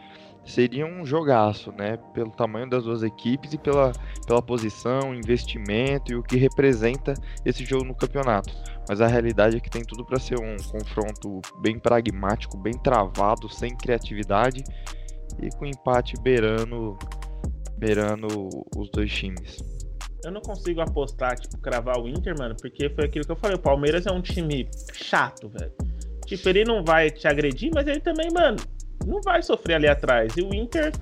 [0.49, 1.97] seria um jogaço, né?
[2.15, 3.93] Pelo tamanho das duas equipes e pela,
[4.27, 8.53] pela posição, investimento e o que representa esse jogo no campeonato.
[8.89, 13.49] Mas a realidade é que tem tudo para ser um confronto bem pragmático, bem travado,
[13.49, 14.65] sem criatividade
[15.41, 16.99] e com empate beirando,
[17.77, 19.59] beirando os dois times.
[20.25, 23.57] Eu não consigo apostar, tipo, cravar o Inter, mano, porque foi aquilo que eu falei.
[23.57, 25.73] O Palmeiras é um time chato, velho.
[26.27, 28.59] Tipo, ele não vai te agredir, mas ele também, mano,
[29.07, 30.37] não vai sofrer ali atrás.
[30.37, 30.93] E o Inter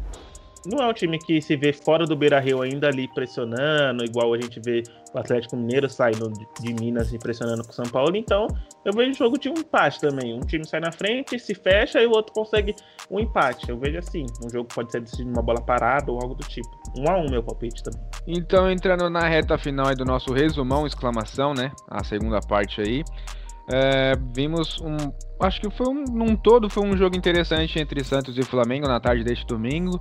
[0.67, 4.35] não é um time que se vê fora do Beira Rio ainda ali pressionando, igual
[4.35, 4.83] a gente vê,
[5.15, 6.31] o Atlético Mineiro saindo
[6.61, 8.17] de, Minas e pressionando com o São Paulo.
[8.17, 8.49] Então,
[8.85, 10.35] eu vejo o jogo de um empate também.
[10.35, 12.75] Um time sai na frente, se fecha e o outro consegue
[13.11, 13.71] um empate.
[13.71, 14.27] Eu vejo assim.
[14.45, 16.69] Um jogo pode ser decidido numa bola parada ou algo do tipo.
[16.99, 18.01] Um a um, meu palpite também.
[18.27, 21.71] Então, entrando na reta final do nosso resumão, exclamação, né?
[21.89, 23.05] A segunda parte aí.
[23.73, 24.97] É, vimos um.
[25.41, 26.05] Acho que foi um.
[26.05, 30.01] Num todo, foi um jogo interessante entre Santos e Flamengo na tarde deste domingo.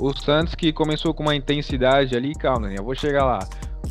[0.00, 3.40] O Santos que começou com uma intensidade ali, calma, eu vou chegar lá.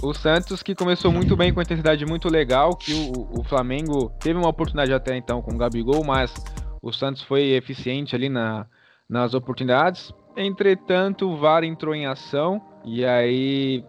[0.01, 4.09] O Santos que começou muito bem com uma intensidade muito legal, que o, o Flamengo
[4.19, 6.33] teve uma oportunidade até então com o Gabigol, mas
[6.81, 8.67] o Santos foi eficiente ali na,
[9.09, 10.13] nas oportunidades.
[10.37, 13.83] Entretanto, o VAR entrou em ação e aí,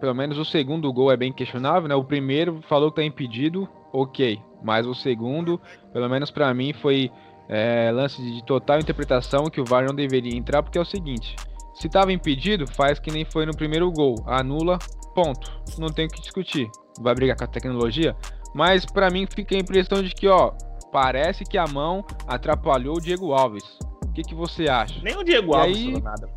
[0.00, 1.94] pelo menos o segundo gol é bem questionável, né?
[1.94, 5.60] O primeiro falou que tá impedido, ok, mas o segundo,
[5.92, 7.10] pelo menos para mim, foi
[7.48, 11.36] é, lance de total interpretação que o VAR não deveria entrar, porque é o seguinte:
[11.74, 14.16] se estava impedido, faz que nem foi no primeiro gol.
[14.26, 14.78] Anula,
[15.14, 15.52] ponto.
[15.78, 16.68] Não tem o que discutir.
[17.00, 18.16] Vai brigar com a tecnologia?
[18.54, 20.52] Mas para mim fica a impressão de que, ó,
[20.92, 23.64] parece que a mão atrapalhou o Diego Alves.
[24.06, 25.00] O que, que você acha?
[25.02, 26.28] Nem o Diego E Alves aí- falou nada.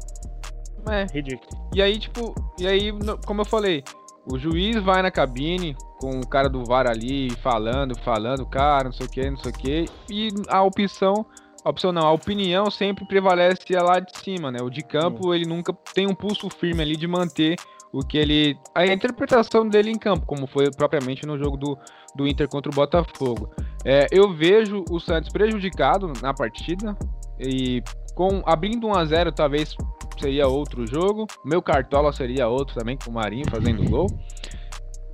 [0.90, 1.70] É, Ridículo.
[1.76, 2.92] e aí, tipo, e aí,
[3.26, 3.84] como eu falei,
[4.32, 8.92] o juiz vai na cabine com o cara do VAR ali falando, falando, cara, não
[8.92, 11.26] sei o que, não sei o que, e a opção,
[11.63, 14.60] a opção não, a opinião sempre prevalece lá de cima, né?
[14.62, 17.56] O de campo, ele nunca tem um pulso firme ali de manter
[17.92, 18.58] o que ele.
[18.76, 21.78] a interpretação dele em campo, como foi propriamente no jogo do,
[22.16, 23.50] do Inter contra o Botafogo.
[23.84, 26.98] É, eu vejo o Santos prejudicado na partida
[27.40, 27.82] e
[28.17, 29.75] com abrindo 1 a 0 talvez
[30.19, 31.27] seria outro jogo.
[31.45, 34.08] Meu cartola seria outro também, com o Marinho fazendo gol.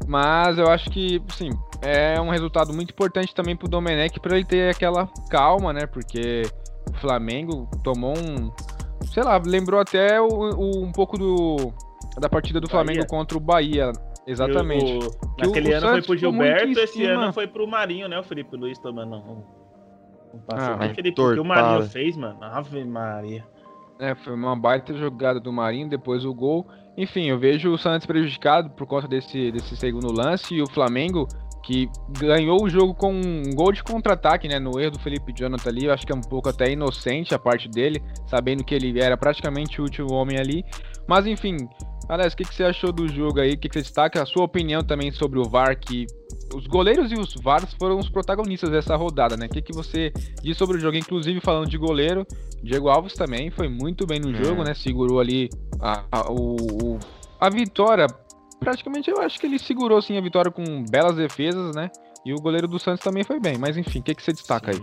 [0.07, 1.49] Mas eu acho que, sim,
[1.81, 5.85] é um resultado muito importante também pro Domenech para ele ter aquela calma, né?
[5.85, 6.43] Porque
[6.89, 8.51] o Flamengo tomou um.
[9.13, 11.57] Sei lá, lembrou até o, o- um pouco do
[12.19, 13.07] da partida do Flamengo Bahia.
[13.09, 13.91] contra o Bahia.
[14.25, 14.93] Exatamente.
[14.97, 14.99] O-
[15.35, 17.67] Que o- naquele o ano foi Santos pro ficou muito Gilberto, esse ano foi pro
[17.67, 18.19] Marinho, né?
[18.19, 19.43] O Felipe Luiz tomando
[20.34, 20.69] um passe.
[20.69, 22.38] Ah, o o que o Marinho fez, mano.
[22.41, 23.46] Ave Maria.
[24.00, 26.67] É, foi uma baita jogada do Marinho, depois o gol.
[26.98, 31.28] Enfim, eu vejo o Santos prejudicado por conta desse, desse segundo lance e o Flamengo
[31.63, 35.69] que ganhou o jogo com um gol de contra-ataque, né, no erro do Felipe Jonathan
[35.69, 39.00] ali, eu acho que é um pouco até inocente a parte dele, sabendo que ele
[39.00, 40.65] era praticamente o último homem ali.
[41.08, 41.56] Mas enfim,
[42.09, 43.53] Alex, o que, que você achou do jogo aí?
[43.53, 44.21] O que, que você destaca?
[44.21, 46.05] A sua opinião também sobre o VAR, que
[46.53, 49.45] os goleiros e os VARs foram os protagonistas dessa rodada, né?
[49.45, 50.11] O que, que você
[50.41, 50.97] diz sobre o jogo?
[50.97, 52.25] Inclusive, falando de goleiro,
[52.61, 54.43] Diego Alves também foi muito bem no É.
[54.43, 54.73] jogo, né?
[54.73, 56.99] Segurou ali a, a, o,
[57.39, 58.07] a vitória.
[58.59, 61.89] Praticamente eu acho que ele segurou sim a vitória com belas defesas, né?
[62.25, 63.57] E o goleiro do Santos também foi bem.
[63.57, 64.81] Mas enfim, o que, que você destaca aí?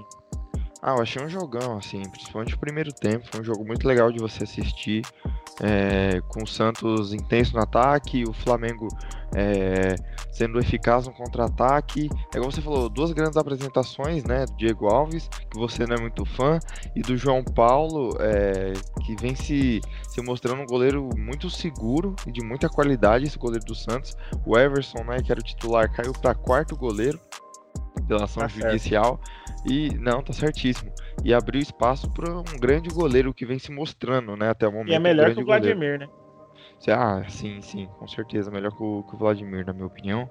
[0.83, 3.27] Ah, eu achei um jogão, assim, principalmente o primeiro tempo.
[3.31, 5.03] Foi um jogo muito legal de você assistir.
[5.62, 8.88] é, com o Santos intenso no ataque, o Flamengo
[9.35, 9.95] é,
[10.33, 12.09] sendo eficaz no contra-ataque.
[12.35, 14.47] É como você falou, duas grandes apresentações, né?
[14.47, 16.59] Do Diego Alves, que você não é muito fã,
[16.97, 18.73] e do João Paulo, é,
[19.05, 23.64] que vem se, se mostrando um goleiro muito seguro e de muita qualidade, esse goleiro
[23.66, 24.16] do Santos.
[24.47, 27.21] O Everson, né, que era o titular, caiu para quarto goleiro
[28.11, 28.66] pela ação Tá certo.
[28.73, 29.20] judicial.
[29.64, 30.90] E não, tá certíssimo.
[31.25, 34.90] E abriu espaço para um grande goleiro que vem se mostrando, né, até o momento.
[34.90, 35.79] E é um melhor grande que o goleiro.
[35.79, 36.09] Vladimir, né?
[36.81, 38.51] Cê- Ah, sim, sim, com certeza.
[38.51, 40.29] Melhor que o, que o Vladimir, na minha opinião.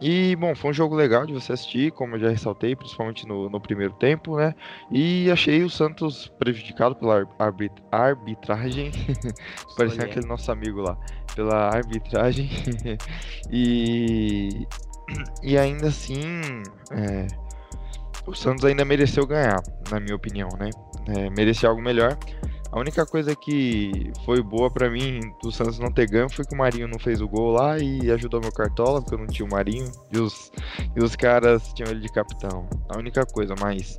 [0.00, 3.50] E, bom, foi um jogo legal de você assistir, como eu já ressaltei, principalmente no,
[3.50, 4.54] no primeiro tempo, né?
[4.90, 8.90] E achei o Santos prejudicado pela ar- arbit- arbitragem.
[9.76, 10.10] Parecendo Olha.
[10.10, 10.96] aquele nosso amigo lá.
[11.36, 12.48] Pela arbitragem.
[13.52, 14.66] e.
[15.42, 16.62] E ainda assim.
[16.90, 17.26] é,
[18.26, 20.70] o Santos ainda mereceu ganhar, na minha opinião, né?
[21.08, 22.16] É, merecia algo melhor.
[22.72, 26.54] A única coisa que foi boa pra mim do Santos não ter ganho foi que
[26.54, 29.46] o Marinho não fez o gol lá e ajudou meu cartola, porque eu não tinha
[29.46, 30.50] o Marinho e os,
[30.96, 32.68] e os caras tinham ele de capitão.
[32.88, 33.96] A única coisa, mas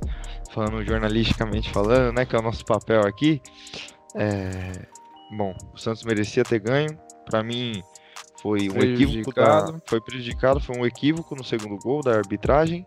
[0.52, 3.40] falando jornalisticamente falando, né, que é o nosso papel aqui,
[4.14, 4.72] é...
[5.38, 6.98] bom, o Santos merecia ter ganho.
[7.24, 7.82] Pra mim
[8.40, 9.42] foi um equívoco da...
[9.62, 9.82] Prejudicado.
[9.86, 12.84] foi prejudicado, foi um equívoco no segundo gol da arbitragem.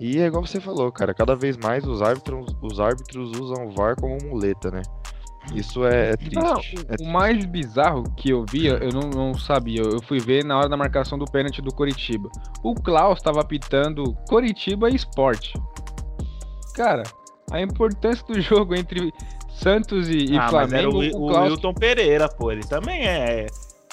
[0.00, 3.70] E é igual você falou, cara, cada vez mais os árbitros, os árbitros usam o
[3.70, 4.82] VAR como muleta, né?
[5.54, 6.38] Isso é, é triste.
[6.38, 7.04] Ah, é o, o triste.
[7.04, 9.80] mais bizarro que eu vi, eu não, não sabia.
[9.80, 12.28] Eu fui ver na hora da marcação do pênalti do Coritiba.
[12.62, 15.54] O Klaus estava apitando Coritiba e Sport.
[16.74, 17.04] Cara,
[17.50, 19.12] a importância do jogo entre
[19.50, 22.50] Santos e, e ah, mas era Flamengo, o, o o Klaus Wilton Pereira, pô.
[22.50, 23.46] Ele também é.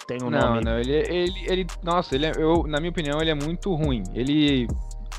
[0.07, 0.65] Tem um Não, nome.
[0.65, 4.03] não, ele, ele, ele, nossa, ele é, eu, na minha opinião, ele é muito ruim.
[4.13, 4.67] Ele,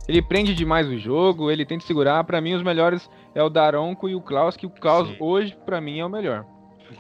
[0.07, 2.23] ele prende demais o jogo, ele tenta segurar.
[2.25, 5.17] Pra mim, os melhores é o Daronco e o Klaus, que o Klaus Sim.
[5.21, 6.45] hoje, pra mim, é o melhor.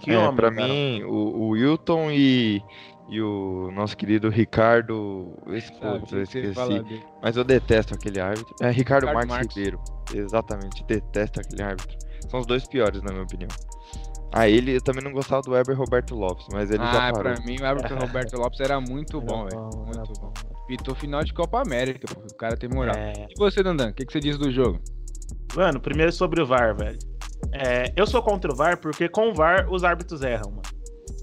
[0.00, 0.50] Que é, cara.
[0.50, 2.62] mim, o, o Wilton e,
[3.08, 5.32] e o nosso querido Ricardo.
[5.48, 7.02] Esse putz, eu esqueci.
[7.22, 8.54] Mas eu detesto aquele árbitro.
[8.60, 9.56] É Ricardo, Ricardo Marques, Marques.
[9.56, 9.80] Ribeiro.
[10.12, 11.96] Exatamente, detesto aquele árbitro.
[12.28, 13.48] São os dois piores, na minha opinião.
[14.36, 17.34] Ah, ele eu também não gostava do Weber Roberto Lopes, mas ele já Ah, parou.
[17.34, 19.60] pra mim o árbitro Roberto Lopes era muito Era bom, velho.
[19.70, 20.32] bom, Muito bom.
[20.66, 22.20] Pitou final de Copa América, pô.
[22.20, 22.96] O cara tem moral.
[22.96, 24.80] É, E você, Dandan, o que, que você diz do jogo?
[25.54, 26.98] Mano, primeiro sobre o VAR, velho.
[27.52, 30.62] É, eu sou contra o VAR porque com o VAR os árbitros erram, mano.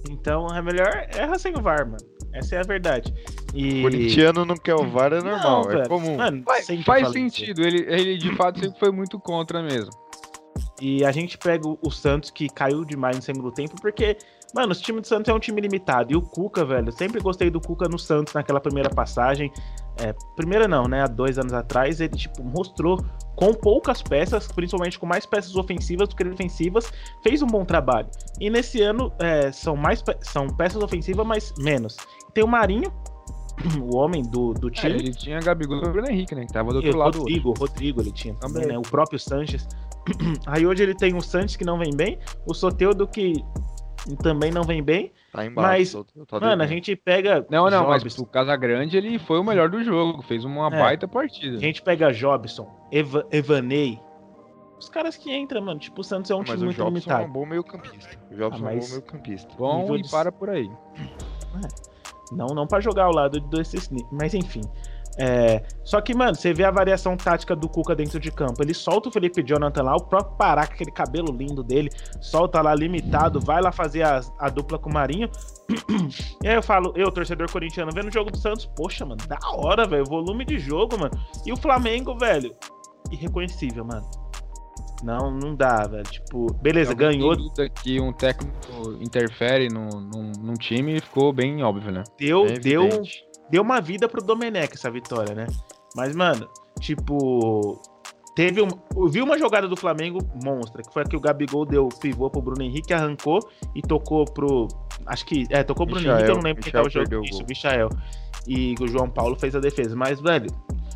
[0.09, 1.97] Então é melhor erra sem o VAR, mano.
[2.33, 3.13] Essa é a verdade.
[3.53, 3.81] E.
[3.81, 5.89] Corintiano não quer o VAR, é normal, Não, é velho.
[5.89, 6.15] comum.
[6.15, 9.91] Mano, Faz, faz sentido, ele, ele de fato sempre foi muito contra mesmo.
[10.81, 14.17] E a gente pega o- Santos que caiu demais no segundo tempo, porque,
[14.55, 16.11] mano, o time do Santos é um time limitado.
[16.11, 19.51] E o Cuca, velho, eu sempre gostei do Cuca no Santos naquela primeira passagem.
[20.01, 21.03] É, primeira não, né?
[21.03, 22.97] Há dois anos atrás, ele, tipo, mostrou
[23.35, 26.91] com poucas peças, principalmente com mais peças ofensivas do que defensivas,
[27.23, 28.07] fez um bom trabalho.
[28.39, 31.95] E nesse ano é, são mais pe- são peças ofensivas, mas menos.
[32.33, 32.91] Tem o Marinho,
[33.83, 34.93] o homem do, do É, time.
[34.95, 36.45] ele tinha Gabigol e o Bruno Henrique, né?
[36.45, 37.17] Que tava do E outro o lado.
[37.19, 38.69] Rodrigo, o Rodrigo ele tinha também, Também.
[38.69, 38.77] né?
[38.79, 39.67] O próprio Sanches.
[40.47, 43.33] Aí hoje ele tem o Sanches que não vem bem, o Soteudo que
[44.23, 45.11] também não vem bem.
[45.31, 45.69] Tá embaixo.
[45.69, 47.45] Mas, tô- tô Mano, a gente pega.
[47.49, 50.79] Não, não, mas Jobson, o Casagrande ele foi o melhor do jogo, fez uma É.
[50.79, 51.55] baita partida.
[51.57, 53.99] A gente pega Jobson, Eva, Evanei.
[54.79, 55.79] Os caras que entram, mano.
[55.79, 57.23] Tipo, o Santos é um Mas time o muito Jobson é limitado.
[57.25, 58.17] um bom meio campista.
[58.31, 59.53] O Jobson Ah, é um mas- bom meio campista.
[59.55, 60.69] Bom e de- para por aí.
[62.31, 63.89] Não, não para jogar ao lado desses.
[63.89, 64.61] ni- Mas enfim.
[65.17, 68.61] É, Só que, mano, você vê a variação tática do Cuca dentro de campo.
[68.61, 72.61] Ele solta o Felipe Jonathan lá, o próprio Pará, com aquele cabelo lindo dele, solta
[72.61, 75.29] lá limitado, vai lá fazer a, a dupla com o Marinho.
[76.43, 79.39] e aí eu falo, eu, torcedor corintiano, vendo o jogo do Santos, poxa, mano, da
[79.53, 81.13] hora, velho, volume de jogo, mano.
[81.45, 82.55] E o Flamengo, velho,
[83.11, 84.09] irreconhecível, mano.
[85.03, 86.03] Não, não dá, velho.
[86.03, 87.35] Tipo, beleza, Alguém ganhou,
[87.83, 92.03] que um técnico interfere num, num, num time ficou bem óbvio, né?
[92.17, 92.89] deu, É deu.
[93.51, 95.45] Deu uma vida pro Domenech essa vitória, né?
[95.95, 96.47] Mas, mano,
[96.79, 97.79] tipo.
[98.33, 98.69] Teve um.
[98.95, 102.29] Eu vi uma jogada do Flamengo monstra, que foi a que o Gabigol deu pivô
[102.29, 103.39] pro Bruno Henrique, arrancou
[103.75, 104.69] e tocou pro.
[105.05, 105.45] Acho que.
[105.49, 107.51] É, tocou pro Bruno Michael, Henrique, eu não lembro quem Michael tava perdeu jogando.
[107.51, 107.67] Isso.
[107.67, 107.89] Michael.
[108.47, 109.95] E o João Paulo fez a defesa.
[109.97, 110.47] Mas, velho,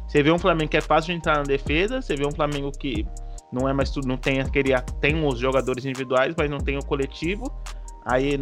[0.08, 2.72] você vê um Flamengo que é fácil de entrar na defesa, você vê um Flamengo
[2.72, 3.06] que
[3.52, 4.72] não é mais tudo, não tem aquele.
[5.02, 7.44] Tem os jogadores individuais, mas não tem o coletivo.
[8.06, 8.40] Aí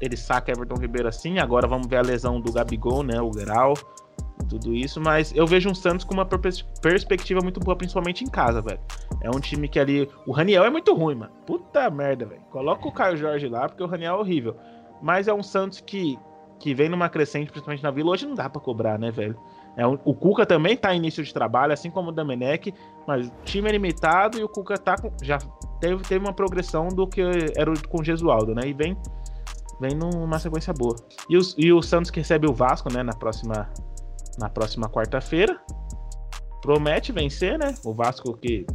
[0.00, 1.38] ele saca Everton Ribeiro assim.
[1.38, 3.20] Agora vamos ver a lesão do Gabigol, né?
[3.20, 3.74] O grau,
[4.48, 5.00] tudo isso.
[5.00, 6.26] Mas eu vejo um Santos com uma
[6.82, 8.80] perspectiva muito boa, principalmente em casa, velho.
[9.20, 10.08] É um time que ali.
[10.26, 11.32] O Raniel é muito ruim, mano.
[11.46, 12.42] Puta merda, velho.
[12.50, 14.56] Coloca o Caio Jorge lá, porque o Raniel é horrível.
[15.02, 16.18] Mas é um Santos que,
[16.58, 18.10] que vem numa crescente, principalmente na vila.
[18.10, 19.38] Hoje não dá pra cobrar, né, velho?
[19.76, 22.74] É o Cuca também tá em início de trabalho, assim como o Domenech,
[23.06, 25.38] mas o time é limitado e o Cuca tá com, já
[25.80, 27.22] teve, teve uma progressão do que
[27.56, 28.62] era com o Gesualdo, né?
[28.66, 28.96] E vem,
[29.80, 30.96] vem numa sequência boa.
[31.28, 33.68] E, e o Santos que recebe o Vasco, né, na próxima,
[34.38, 35.58] na próxima quarta-feira.
[36.60, 37.74] Promete vencer, né?
[37.84, 38.66] O Vasco que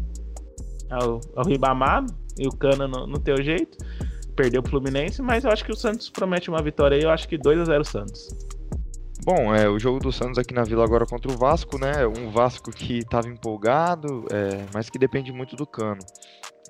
[0.89, 2.05] é o, é o Ribamar
[2.37, 3.77] e o Cana no, no teu jeito.
[4.35, 7.03] Perdeu pro Fluminense, mas eu acho que o Santos promete uma vitória aí.
[7.03, 8.27] Eu acho que 2 a 0 Santos.
[9.23, 12.05] Bom, é o jogo do Santos aqui na Vila agora contra o Vasco, né?
[12.05, 16.01] Um Vasco que estava empolgado, é, mas que depende muito do Cano.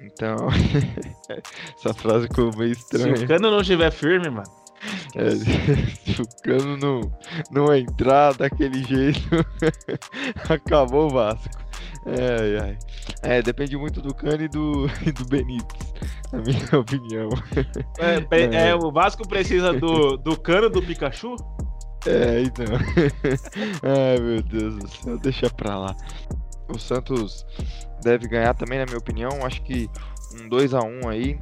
[0.01, 0.35] Então,
[1.77, 3.13] essa frase ficou meio Se estranha.
[3.13, 4.49] o Cano não estiver firme, mano.
[5.15, 5.31] É,
[6.11, 7.01] se o Cano não,
[7.49, 9.19] não entrar daquele jeito,
[10.49, 11.49] acabou o Vasco.
[12.07, 12.77] É, ai.
[13.23, 15.93] é, depende muito do Cano e do, e do Benítez,
[16.31, 17.29] na minha opinião.
[17.97, 21.35] É, pe- é, o Vasco precisa do, do Cano do Pikachu?
[22.05, 22.65] É, então.
[23.81, 25.95] Ai, meu Deus do céu, deixa pra lá.
[26.67, 27.45] O Santos
[28.01, 29.29] deve ganhar também, na minha opinião.
[29.45, 29.89] Acho que
[30.33, 31.39] um 2x1 aí.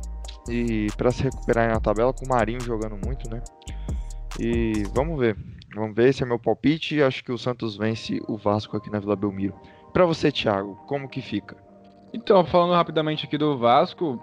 [0.49, 3.41] E pra se recuperar na tabela, com o Marinho jogando muito, né?
[4.39, 5.37] E vamos ver.
[5.73, 7.01] Vamos ver, esse é meu palpite.
[7.01, 9.55] Acho que o Santos vence o Vasco aqui na Vila Belmiro.
[9.93, 11.55] Pra você, Thiago, como que fica?
[12.13, 14.21] Então, falando rapidamente aqui do Vasco,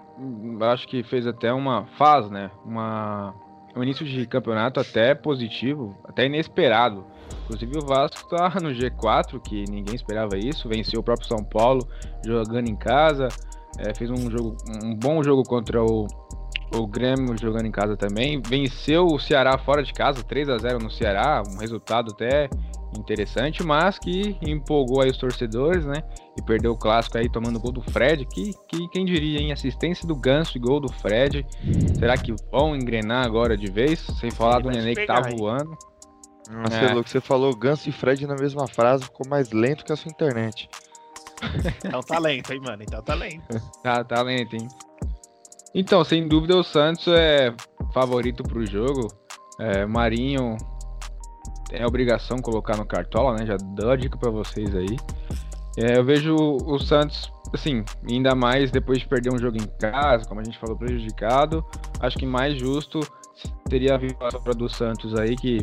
[0.71, 2.49] acho que fez até uma faz, né?
[2.63, 3.33] Uma
[3.75, 7.05] um início de campeonato até positivo, até inesperado.
[7.43, 11.87] Inclusive o Vasco tá no G4, que ninguém esperava isso, venceu o próprio São Paulo
[12.25, 13.27] jogando em casa,
[13.77, 16.07] é, fez um jogo, um bom jogo contra o,
[16.73, 20.79] o Grêmio jogando em casa também, venceu o Ceará fora de casa, 3 a 0
[20.79, 22.49] no Ceará, um resultado até
[22.97, 26.03] interessante, mas que empolgou aí os torcedores, né?
[26.37, 30.07] E perdeu o clássico aí tomando gol do Fred, que, que quem diria, em assistência
[30.07, 31.45] do Ganso e gol do Fred.
[31.97, 33.99] Será que vão engrenar agora de vez?
[34.19, 35.37] Sem falar Ele do Nenê que tá hein?
[36.51, 36.85] Nossa, É.
[36.85, 36.93] é.
[36.93, 40.11] louco, você falou Ganso e Fred na mesma frase, ficou mais lento que a sua
[40.11, 40.69] internet.
[41.83, 42.83] Então talento, hein, mano?
[42.83, 43.43] Então talento.
[43.81, 44.67] Tá, tá lento, hein?
[45.73, 47.53] Então, sem dúvida, o Santos é
[47.93, 49.07] favorito pro jogo.
[49.59, 50.57] É, Marinho
[51.71, 53.45] é obrigação colocar no cartola, né?
[53.45, 54.97] Já dou a dica para vocês aí.
[55.77, 60.25] É, eu vejo o Santos, assim, ainda mais depois de perder um jogo em casa,
[60.27, 61.65] como a gente falou, prejudicado.
[62.01, 62.99] Acho que mais justo
[63.69, 65.59] seria a vitória do Santos aí, que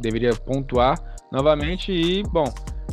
[0.00, 0.98] deveria pontuar
[1.30, 1.92] novamente.
[1.92, 2.44] E, bom,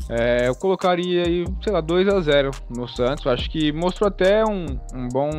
[0.09, 3.25] é, eu colocaria aí, sei lá, 2 a 0 no Santos.
[3.27, 5.29] Acho que mostrou até um, um bom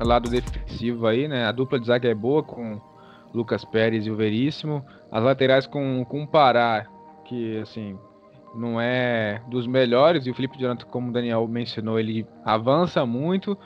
[0.00, 1.46] lado defensivo aí, né?
[1.46, 2.80] A dupla de zaga é boa com
[3.34, 4.84] Lucas Pérez e o Veríssimo.
[5.10, 6.86] As laterais com, com o Pará,
[7.24, 7.98] que assim,
[8.54, 13.56] não é dos melhores, e o Felipe Jonathan, como o Daniel mencionou, ele avança muito.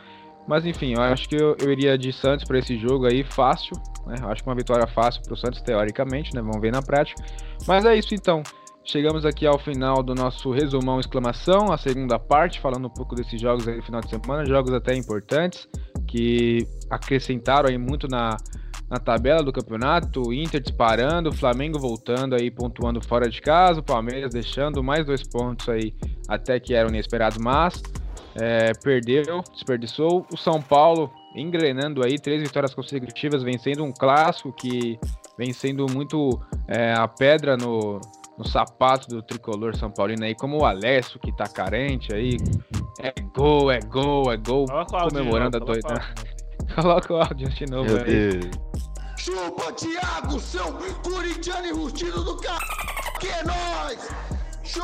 [0.46, 3.72] Mas enfim, eu acho que eu, eu iria de Santos para esse jogo aí, fácil.
[4.06, 4.16] Né?
[4.20, 6.40] Eu acho que uma vitória fácil para o Santos, teoricamente, né?
[6.40, 7.22] Vamos ver na prática.
[7.66, 8.42] Mas é isso então.
[8.84, 13.40] Chegamos aqui ao final do nosso resumão exclamação, a segunda parte, falando um pouco desses
[13.40, 15.68] jogos aí no final de semana, jogos até importantes,
[16.06, 18.36] que acrescentaram aí muito na,
[18.88, 24.32] na tabela do campeonato, Inter disparando, Flamengo voltando aí, pontuando fora de casa, o Palmeiras
[24.32, 25.92] deixando mais dois pontos aí,
[26.28, 27.82] até que eram inesperados, mas
[28.40, 30.26] é, perdeu, desperdiçou.
[30.32, 34.98] O São Paulo engrenando aí, três vitórias consecutivas, vencendo um clássico que
[35.36, 38.00] vem sendo muito é, a pedra no,
[38.38, 42.36] no sapato do tricolor São Paulino aí, como o Alessio, que tá carente aí.
[43.00, 44.66] É gol, é gol, é gol,
[45.10, 46.14] comemorando a doida.
[46.74, 48.38] Coloca o áudio de novo Meu aí.
[48.38, 48.66] Deus.
[49.18, 50.72] Chupa, Thiago, seu
[51.02, 52.48] corintiano enrustido do c...
[53.18, 54.08] Que é nóis!
[54.66, 54.82] Show!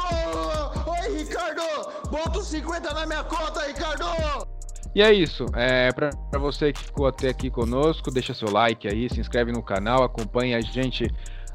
[0.86, 1.62] Oi, Ricardo!
[2.08, 4.04] Bota os 50 na minha conta, Ricardo!
[4.94, 5.44] E é isso.
[5.56, 9.60] É, pra você que ficou até aqui conosco, deixa seu like aí, se inscreve no
[9.60, 11.10] canal, acompanha a gente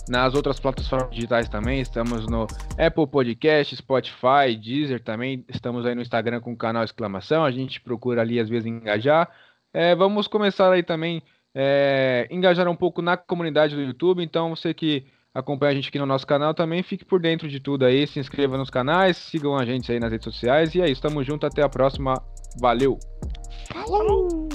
[0.09, 1.79] nas outras plataformas digitais também.
[1.79, 2.47] Estamos no
[2.77, 5.45] Apple Podcast, Spotify, Deezer também.
[5.47, 7.45] Estamos aí no Instagram com o canal Exclamação.
[7.45, 9.29] A gente procura ali às vezes engajar.
[9.73, 11.23] É, vamos começar aí também
[11.55, 14.21] é, engajar um pouco na comunidade do YouTube.
[14.21, 15.05] Então, você que
[15.37, 18.07] acompanha a gente aqui no nosso canal também, fique por dentro de tudo aí.
[18.07, 20.73] Se inscreva nos canais, sigam a gente aí nas redes sociais.
[20.73, 21.45] E é isso, tamo junto.
[21.45, 22.15] Até a próxima.
[22.59, 22.97] Valeu!
[23.71, 24.46] Falou!